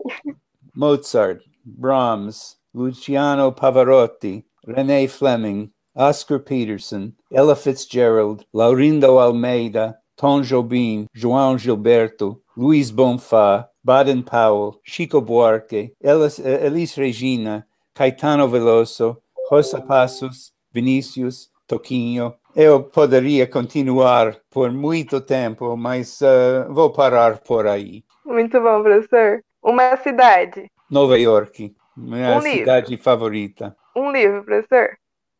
Mozart, 0.73 1.41
Brahms, 1.65 2.57
Luciano 2.73 3.51
Pavarotti, 3.51 4.45
René 4.65 5.05
Fleming, 5.09 5.69
Oscar 5.97 6.37
Peterson, 6.37 7.11
Ella 7.31 7.55
Fitzgerald, 7.55 8.45
Laurindo 8.53 9.17
Almeida, 9.17 9.97
Tom 10.15 10.41
Jobim, 10.43 11.07
João 11.11 11.57
Gilberto, 11.57 12.39
Luiz 12.55 12.91
Bonfá, 12.91 13.67
Baden 13.83 14.21
Powell, 14.21 14.79
Chico 14.83 15.19
Buarque, 15.19 15.93
Elis, 15.99 16.37
Elis 16.39 16.93
Regina, 16.95 17.65
Caetano 17.95 18.47
Veloso, 18.47 19.17
Rosa 19.49 19.81
Passos, 19.81 20.53
Vinícius, 20.71 21.49
Toquinho. 21.65 22.35
Eu 22.55 22.83
poderia 22.83 23.47
continuar 23.47 24.37
por 24.51 24.71
muito 24.71 25.19
tempo, 25.19 25.75
mas 25.75 26.21
uh, 26.21 26.71
vou 26.71 26.91
parar 26.91 27.39
por 27.39 27.65
aí. 27.65 28.03
Muito 28.23 28.61
bom, 28.61 28.83
professor. 28.83 29.41
Uma 29.63 29.97
cidade. 29.97 30.69
Nova 30.91 31.17
York, 31.17 31.75
minha 31.95 32.37
um 32.37 32.41
cidade 32.41 32.91
livro. 32.91 33.03
favorita. 33.03 33.75
Um 33.95 34.11
livro, 34.11 34.43
professor 34.43 34.95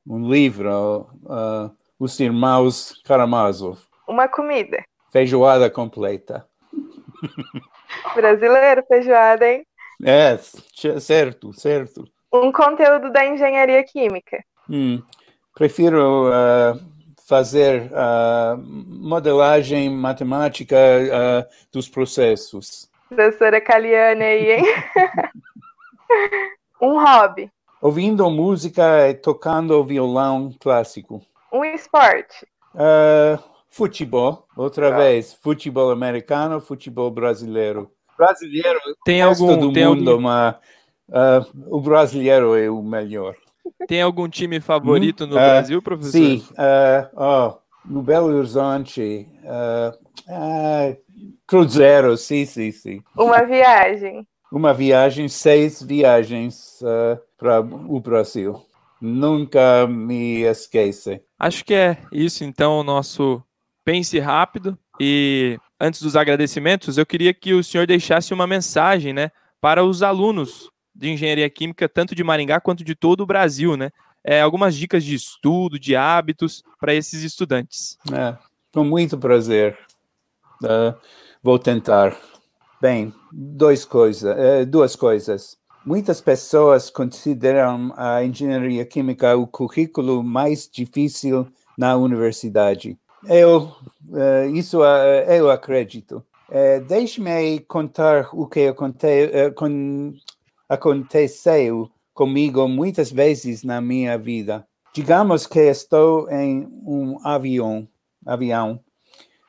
um 0.10 0.30
livro, 0.32 1.10
uh, 1.24 1.72
Os 2.00 2.20
Irmãos 2.20 3.02
Karamazov. 3.04 3.80
Uma 4.08 4.28
comida. 4.28 4.84
Feijoada 5.12 5.70
completa. 5.70 6.48
Brasileiro, 8.16 8.84
feijoada, 8.88 9.48
hein? 9.48 9.66
É, 10.04 10.38
certo, 11.00 11.52
certo. 11.54 12.08
Um 12.32 12.52
conteúdo 12.52 13.12
da 13.12 13.26
engenharia 13.26 13.84
química. 13.84 14.44
Hum, 14.70 15.02
prefiro 15.54 16.30
uh, 16.30 16.80
fazer 17.28 17.90
uh, 17.92 18.58
modelagem 18.58 19.90
matemática 19.90 20.76
uh, 20.78 21.54
dos 21.72 21.90
processos. 21.90 22.90
Professora 23.10 23.60
Caliane 23.60 24.24
aí, 24.24 24.52
hein? 24.52 24.66
um 26.82 27.00
hobby 27.04 27.50
ouvindo 27.88 28.30
música 28.30 29.08
e 29.10 29.14
tocando 29.14 29.82
violão 29.86 30.54
clássico. 30.60 31.22
Um 31.54 31.64
esporte. 31.64 32.46
Uh, 32.76 33.42
futebol, 33.70 34.46
outra 34.58 34.92
vez. 34.92 35.34
Futebol 35.42 35.90
americano, 35.92 36.60
futebol 36.60 37.10
brasileiro. 37.10 37.90
Brasileiro, 38.18 38.78
tem 39.06 39.22
algum 39.22 39.58
do 39.58 39.72
tem 39.72 39.86
mundo, 39.86 40.12
algum... 40.12 40.24
mas 40.24 40.56
uh, 41.08 41.76
o 41.76 41.80
brasileiro 41.80 42.58
é 42.58 42.70
o 42.70 42.82
melhor. 42.82 43.36
Tem 43.88 44.02
algum 44.02 44.28
time 44.28 44.60
favorito 44.60 45.24
hum? 45.24 45.28
no 45.28 45.36
uh, 45.36 45.40
Brasil, 45.40 45.82
professor? 45.82 46.12
Sim, 46.12 46.46
oh, 47.16 47.58
no 47.86 48.02
Belo 48.02 48.36
Horizonte, 48.36 49.30
Cruzeiro, 51.46 52.18
sim, 52.18 52.46
sim, 52.46 52.72
sim. 52.72 53.02
Uma 53.16 53.44
viagem. 53.44 54.28
Uma 54.52 54.74
viagem, 54.74 55.28
seis 55.28 55.82
viagens 55.82 56.80
para 57.38 57.60
o 57.60 58.00
Brasil. 58.00 58.62
Nunca 59.00 59.86
me 59.88 60.42
esqueça. 60.42 61.22
Acho 61.38 61.64
que 61.64 61.74
é 61.74 61.98
isso, 62.12 62.44
então, 62.44 62.80
o 62.80 62.84
nosso 62.84 63.44
Pense 63.86 64.18
Rápido. 64.20 64.78
E 65.00 65.60
antes 65.80 66.02
dos 66.02 66.16
agradecimentos, 66.16 66.98
eu 66.98 67.06
queria 67.06 67.34
que 67.34 67.54
o 67.54 67.64
senhor 67.64 67.86
deixasse 67.86 68.34
uma 68.34 68.48
mensagem 68.48 69.14
né, 69.14 69.32
para 69.62 69.84
os 69.84 70.02
alunos 70.02 70.70
de 70.94 71.10
engenharia 71.10 71.50
química, 71.50 71.88
tanto 71.88 72.16
de 72.16 72.24
Maringá 72.24 72.60
quanto 72.60 72.84
de 72.84 72.96
todo 72.96 73.22
o 73.22 73.26
Brasil, 73.26 73.78
né? 73.78 73.92
É, 74.24 74.42
algumas 74.42 74.76
dicas 74.76 75.04
de 75.04 75.16
estudo, 75.16 75.80
de 75.80 75.96
hábitos 75.96 76.64
para 76.80 76.94
esses 76.94 77.24
estudantes. 77.24 77.98
É, 78.12 78.36
com 78.74 78.84
muito 78.84 79.18
prazer. 79.18 79.78
Uh, 80.62 80.94
vou 81.42 81.60
tentar. 81.60 82.18
Bem, 82.80 83.12
dois 83.32 83.84
coisa, 83.86 84.36
uh, 84.36 84.64
duas 84.64 84.96
coisas. 84.96 85.58
Muitas 85.84 86.22
pessoas 86.22 86.92
consideram 86.92 87.92
a 87.98 88.24
engenharia 88.24 88.86
química 88.86 89.36
o 89.36 89.48
currículo 89.48 90.24
mais 90.24 90.70
difícil 90.72 91.48
na 91.76 91.96
universidade. 91.96 92.96
Eu, 93.28 93.74
uh, 94.10 94.46
isso 94.54 94.82
uh, 94.82 95.26
eu 95.28 95.50
acredito. 95.50 96.24
Deixe-me 96.88 97.60
contar 97.62 98.30
o 98.32 98.48
que 98.48 98.68
aconte, 98.68 99.52
con, 99.56 100.14
aconteceu 100.70 101.92
comigo 102.14 102.70
muitas 102.70 103.12
vezes 103.12 103.64
na 103.64 103.82
minha 103.82 104.18
vida. 104.18 104.66
Digamos 104.94 105.46
que 105.46 105.60
estou 105.60 106.30
em 106.30 106.66
um 106.86 107.18
avião, 107.22 107.86
avião 108.26 108.80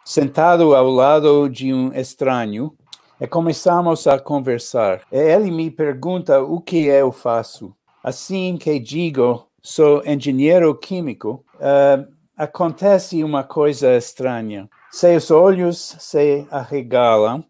sentado 0.05 0.75
ao 0.75 0.91
lado 0.91 1.49
de 1.49 1.73
um 1.73 1.93
estranho 1.93 2.75
e 3.21 3.27
começamos 3.27 4.07
a 4.07 4.19
conversar. 4.19 5.03
E 5.11 5.19
ele 5.19 5.51
me 5.51 5.71
pergunta 5.71 6.41
o 6.41 6.61
que 6.61 6.87
eu 6.87 7.11
faço. 7.11 7.75
Assim 8.03 8.57
que 8.57 8.79
digo, 8.79 9.47
sou 9.61 10.03
engenheiro 10.07 10.75
químico, 10.75 11.45
uh, 11.57 12.07
acontece 12.37 13.23
uma 13.25 13.43
coisa 13.43 13.97
estranha. 13.97 14.69
Seus 14.91 15.31
olhos 15.31 15.97
se 15.99 16.47
arregalam, 16.51 17.45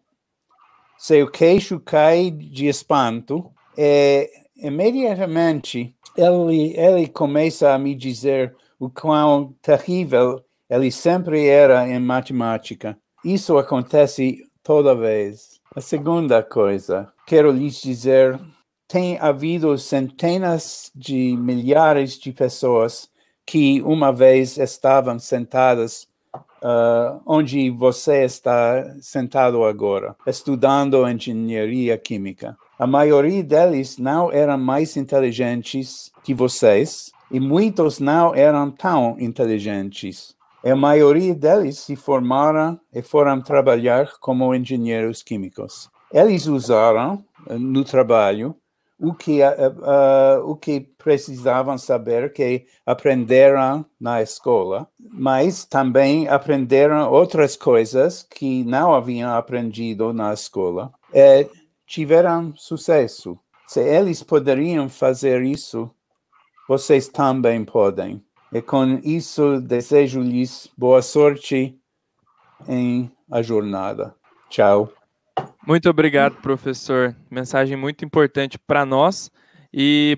seu 0.97 1.29
queixo 1.29 1.79
cai 1.79 2.29
de 2.29 2.67
espanto 2.67 3.49
e 3.77 4.29
imediatamente 4.57 5.95
ele, 6.17 6.75
ele 6.77 7.07
começa 7.07 7.73
a 7.73 7.79
me 7.79 7.95
dizer 7.95 8.53
o 8.77 8.89
quão 8.89 9.53
terrível 9.61 10.43
ele 10.69 10.91
sempre 10.91 11.47
era 11.47 11.87
em 11.87 11.99
matemática. 11.99 12.97
Isso 13.23 13.57
acontece 13.57 14.43
toda 14.63 14.95
vez. 14.95 15.58
A 15.75 15.81
segunda 15.81 16.41
coisa, 16.41 17.13
quero 17.27 17.51
lhes 17.51 17.79
dizer, 17.79 18.39
tem 18.87 19.19
havido 19.19 19.77
centenas 19.77 20.91
de 20.95 21.37
milhares 21.37 22.17
de 22.17 22.31
pessoas 22.31 23.07
que 23.45 23.79
uma 23.83 24.11
vez 24.11 24.57
estavam 24.57 25.19
sentadas 25.19 26.07
uh, 26.35 27.21
onde 27.23 27.69
você 27.69 28.23
está 28.23 28.83
sentado 28.99 29.63
agora, 29.63 30.15
estudando 30.25 31.07
engenharia 31.07 31.99
química. 31.99 32.57
A 32.79 32.87
maioria 32.87 33.43
deles 33.43 33.99
não 33.99 34.31
eram 34.31 34.57
mais 34.57 34.97
inteligentes 34.97 36.11
que 36.23 36.33
vocês 36.33 37.11
e 37.29 37.39
muitos 37.39 37.99
não 37.99 38.33
eram 38.33 38.71
tão 38.71 39.17
inteligentes. 39.19 40.35
A 40.63 40.75
maioria 40.75 41.33
deles 41.33 41.79
se 41.79 41.95
formaram 41.95 42.79
e 42.93 43.01
foram 43.01 43.41
trabalhar 43.41 44.11
como 44.19 44.53
engenheiros 44.53 45.23
químicos. 45.23 45.89
Eles 46.11 46.47
usaram 46.47 47.23
eh, 47.47 47.57
no 47.57 47.83
trabalho 47.83 48.55
o 48.99 49.13
que, 49.13 49.41
uh, 49.41 49.45
uh, 49.47 50.51
o 50.51 50.57
que 50.57 50.81
precisavam 50.81 51.77
saber 51.77 52.33
que 52.33 52.65
aprenderam 52.85 53.85
na 53.97 54.21
escola, 54.21 54.89
mas 54.99 55.63
também 55.63 56.27
aprenderam 56.27 57.09
outras 57.09 57.55
coisas 57.55 58.23
que 58.23 58.65
não 58.65 58.93
haviam 58.93 59.31
aprendido 59.33 60.11
na 60.11 60.33
escola 60.33 60.91
e 61.13 61.47
tiveram 61.87 62.53
sucesso. 62.57 63.39
Se 63.65 63.79
eles 63.79 64.21
poderiam 64.21 64.89
fazer 64.89 65.43
isso, 65.43 65.89
vocês 66.67 67.07
também 67.07 67.63
podem. 67.63 68.21
E 68.51 68.61
com 68.61 68.99
isso, 69.03 69.61
desejo-lhes 69.61 70.69
boa 70.77 71.01
sorte 71.01 71.77
em 72.67 73.11
a 73.31 73.41
jornada. 73.41 74.15
Tchau. 74.49 74.91
Muito 75.65 75.89
obrigado, 75.89 76.35
professor. 76.41 77.15
Mensagem 77.29 77.77
muito 77.77 78.03
importante 78.03 78.57
para 78.57 78.85
nós. 78.85 79.31
E 79.71 80.17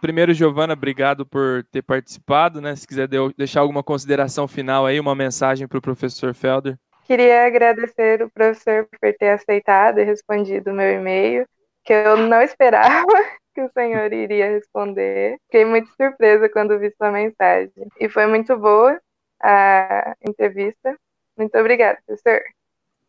Primeiro, 0.00 0.32
Giovana, 0.32 0.72
obrigado 0.72 1.26
por 1.26 1.62
ter 1.70 1.82
participado, 1.82 2.58
né? 2.58 2.74
Se 2.74 2.86
quiser 2.86 3.06
deixar 3.36 3.60
alguma 3.60 3.82
consideração 3.82 4.48
final 4.48 4.86
aí, 4.86 4.98
uma 4.98 5.14
mensagem 5.14 5.68
para 5.68 5.78
o 5.78 5.82
professor 5.82 6.32
Felder. 6.32 6.78
Queria 7.04 7.44
agradecer 7.44 8.22
o 8.22 8.30
professor 8.30 8.86
por 8.86 9.12
ter 9.18 9.30
aceitado 9.30 9.98
e 9.98 10.04
respondido 10.04 10.70
o 10.70 10.74
meu 10.74 10.90
e-mail, 10.90 11.46
que 11.84 11.92
eu 11.92 12.16
não 12.16 12.40
esperava 12.40 13.04
que 13.60 13.66
o 13.66 13.72
senhor 13.72 14.12
iria 14.12 14.50
responder. 14.50 15.38
Fiquei 15.46 15.64
muito 15.64 15.90
surpresa 15.94 16.48
quando 16.48 16.78
vi 16.78 16.90
sua 16.96 17.10
mensagem. 17.10 17.70
E 17.98 18.08
foi 18.08 18.26
muito 18.26 18.56
boa 18.56 18.98
a 19.42 20.14
entrevista. 20.26 20.96
Muito 21.36 21.56
obrigada, 21.58 21.98
professor. 22.06 22.40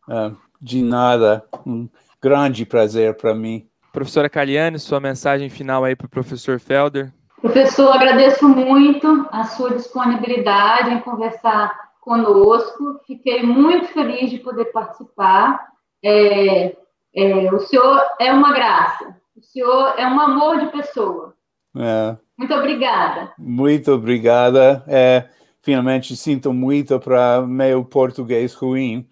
Uh, 0.08 0.36
de 0.62 0.82
nada. 0.82 1.46
Um 1.66 1.88
grande 2.22 2.66
prazer 2.66 3.16
para 3.16 3.34
mim. 3.34 3.68
Professora 3.94 4.30
Caliane, 4.30 4.80
sua 4.80 5.00
mensagem 5.00 5.50
final 5.50 5.84
aí 5.84 5.96
para 5.96 6.06
o 6.08 6.10
professor 6.10 6.60
Felder. 6.60 7.12
Professor, 7.42 7.92
agradeço 7.92 8.48
muito 8.48 9.28
a 9.32 9.44
sua 9.46 9.72
disponibilidade 9.72 10.92
em 10.92 11.00
conversar 11.00 11.74
conosco. 12.00 13.00
Fiquei 13.06 13.44
muito 13.44 13.88
feliz 13.88 14.30
de 14.30 14.38
poder 14.40 14.66
participar. 14.66 15.60
É, 16.04 16.76
é, 17.16 17.54
o 17.54 17.60
senhor 17.60 18.02
é 18.20 18.32
uma 18.32 18.54
graça. 18.54 19.21
O 19.42 19.44
senhor 19.44 19.96
é 19.98 20.06
um 20.06 20.20
amor 20.20 20.60
de 20.60 20.68
pessoa. 20.68 21.34
É. 21.76 22.16
Muito 22.38 22.54
obrigada. 22.54 23.34
Muito 23.40 23.92
obrigada. 23.92 24.84
É, 24.88 25.30
finalmente 25.60 26.16
sinto 26.16 26.54
muito 26.54 27.00
para 27.00 27.42
meu 27.42 27.84
português 27.84 28.54
ruim. 28.54 29.08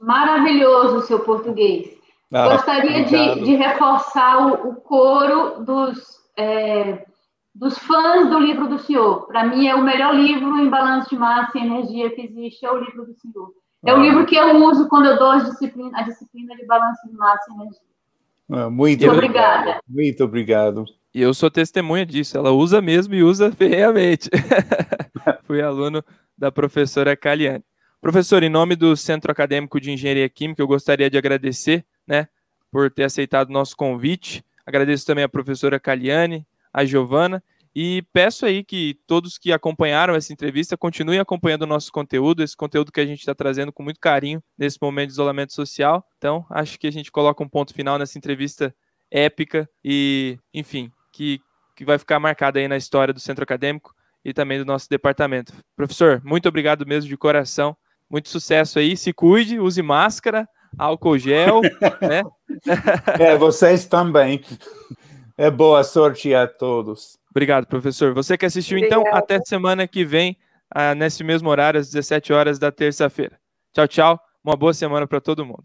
Maravilhoso 0.00 0.98
o 0.98 1.02
seu 1.02 1.18
português. 1.18 1.98
Ah, 2.32 2.50
Gostaria 2.50 3.04
de, 3.04 3.44
de, 3.44 3.56
reforçar 3.56 4.46
o, 4.46 4.68
o 4.68 4.76
coro 4.76 5.64
dos, 5.64 5.98
é, 6.38 7.04
dos 7.52 7.76
fãs 7.78 8.30
do 8.30 8.38
livro 8.38 8.68
do 8.68 8.78
senhor. 8.78 9.26
Para 9.26 9.44
mim, 9.46 9.66
é 9.66 9.74
o 9.74 9.82
melhor 9.82 10.14
livro 10.14 10.58
em 10.58 10.70
balanço 10.70 11.10
de 11.10 11.16
massa 11.16 11.58
e 11.58 11.62
energia 11.62 12.08
que 12.14 12.20
existe, 12.22 12.64
é 12.64 12.70
o 12.70 12.78
livro 12.78 13.04
do 13.04 13.14
senhor. 13.14 13.50
É 13.84 13.90
ah. 13.90 13.96
o 13.96 14.00
livro 14.00 14.24
que 14.26 14.36
eu 14.36 14.64
uso 14.64 14.88
quando 14.88 15.06
eu 15.06 15.18
dou 15.18 15.32
a 15.32 15.38
disciplina, 15.38 15.98
a 15.98 16.02
disciplina 16.02 16.54
de 16.54 16.64
balanço 16.66 17.00
de 17.08 17.16
massa 17.16 17.50
e 17.50 17.54
energia. 17.54 17.91
Ah, 18.52 18.68
muito 18.68 19.10
obrigada. 19.10 19.80
Muito 19.88 20.22
obrigado. 20.22 20.84
E 21.14 21.22
eu 21.22 21.32
sou 21.32 21.50
testemunha 21.50 22.04
disso. 22.04 22.36
Ela 22.36 22.52
usa 22.52 22.82
mesmo 22.82 23.14
e 23.14 23.22
usa 23.22 23.50
ferreamente. 23.56 24.28
Fui 25.44 25.62
aluno 25.62 26.04
da 26.36 26.52
professora 26.52 27.16
Caliane. 27.16 27.64
Professor, 28.00 28.42
em 28.42 28.50
nome 28.50 28.76
do 28.76 28.94
Centro 28.94 29.32
Acadêmico 29.32 29.80
de 29.80 29.90
Engenharia 29.90 30.28
Química, 30.28 30.60
eu 30.60 30.66
gostaria 30.66 31.08
de 31.08 31.16
agradecer, 31.16 31.84
né, 32.06 32.26
por 32.70 32.90
ter 32.90 33.04
aceitado 33.04 33.48
o 33.48 33.52
nosso 33.52 33.76
convite. 33.76 34.44
Agradeço 34.66 35.06
também 35.06 35.24
a 35.24 35.28
professora 35.28 35.78
Caliane, 35.78 36.46
a 36.72 36.84
Giovana, 36.84 37.42
e 37.74 38.02
peço 38.12 38.44
aí 38.44 38.62
que 38.62 38.98
todos 39.06 39.38
que 39.38 39.52
acompanharam 39.52 40.14
essa 40.14 40.32
entrevista 40.32 40.76
continuem 40.76 41.18
acompanhando 41.18 41.62
o 41.62 41.66
nosso 41.66 41.90
conteúdo, 41.90 42.42
esse 42.42 42.56
conteúdo 42.56 42.92
que 42.92 43.00
a 43.00 43.06
gente 43.06 43.20
está 43.20 43.34
trazendo 43.34 43.72
com 43.72 43.82
muito 43.82 44.00
carinho 44.00 44.42
nesse 44.56 44.78
momento 44.80 45.08
de 45.08 45.12
isolamento 45.14 45.52
social. 45.52 46.06
Então, 46.18 46.44
acho 46.50 46.78
que 46.78 46.86
a 46.86 46.92
gente 46.92 47.10
coloca 47.10 47.42
um 47.42 47.48
ponto 47.48 47.72
final 47.72 47.98
nessa 47.98 48.18
entrevista 48.18 48.74
épica 49.10 49.68
e, 49.84 50.38
enfim, 50.52 50.90
que, 51.12 51.40
que 51.76 51.84
vai 51.84 51.98
ficar 51.98 52.18
marcada 52.20 52.58
aí 52.58 52.68
na 52.68 52.76
história 52.76 53.14
do 53.14 53.20
centro 53.20 53.42
acadêmico 53.42 53.94
e 54.24 54.32
também 54.32 54.58
do 54.58 54.64
nosso 54.64 54.88
departamento. 54.88 55.52
Professor, 55.74 56.20
muito 56.24 56.48
obrigado 56.48 56.86
mesmo 56.86 57.08
de 57.08 57.16
coração 57.16 57.76
muito 58.12 58.28
sucesso 58.28 58.78
aí. 58.78 58.94
Se 58.94 59.10
cuide, 59.10 59.58
use 59.58 59.80
máscara, 59.80 60.46
álcool 60.78 61.16
gel, 61.16 61.62
né? 62.02 62.22
É, 63.18 63.34
vocês 63.38 63.86
também. 63.86 64.44
É 65.38 65.50
boa 65.50 65.82
sorte 65.82 66.34
a 66.34 66.46
todos. 66.46 67.18
Obrigado, 67.32 67.66
professor. 67.66 68.12
Você 68.12 68.36
que 68.36 68.44
assistiu, 68.44 68.76
então, 68.76 69.02
até 69.10 69.40
semana 69.40 69.88
que 69.88 70.04
vem, 70.04 70.36
ah, 70.70 70.94
nesse 70.94 71.24
mesmo 71.24 71.48
horário, 71.48 71.80
às 71.80 71.90
17 71.90 72.30
horas 72.30 72.58
da 72.58 72.70
terça-feira. 72.70 73.40
Tchau, 73.72 73.88
tchau. 73.88 74.20
Uma 74.44 74.54
boa 74.54 74.74
semana 74.74 75.06
para 75.06 75.20
todo 75.20 75.44
mundo. 75.46 75.64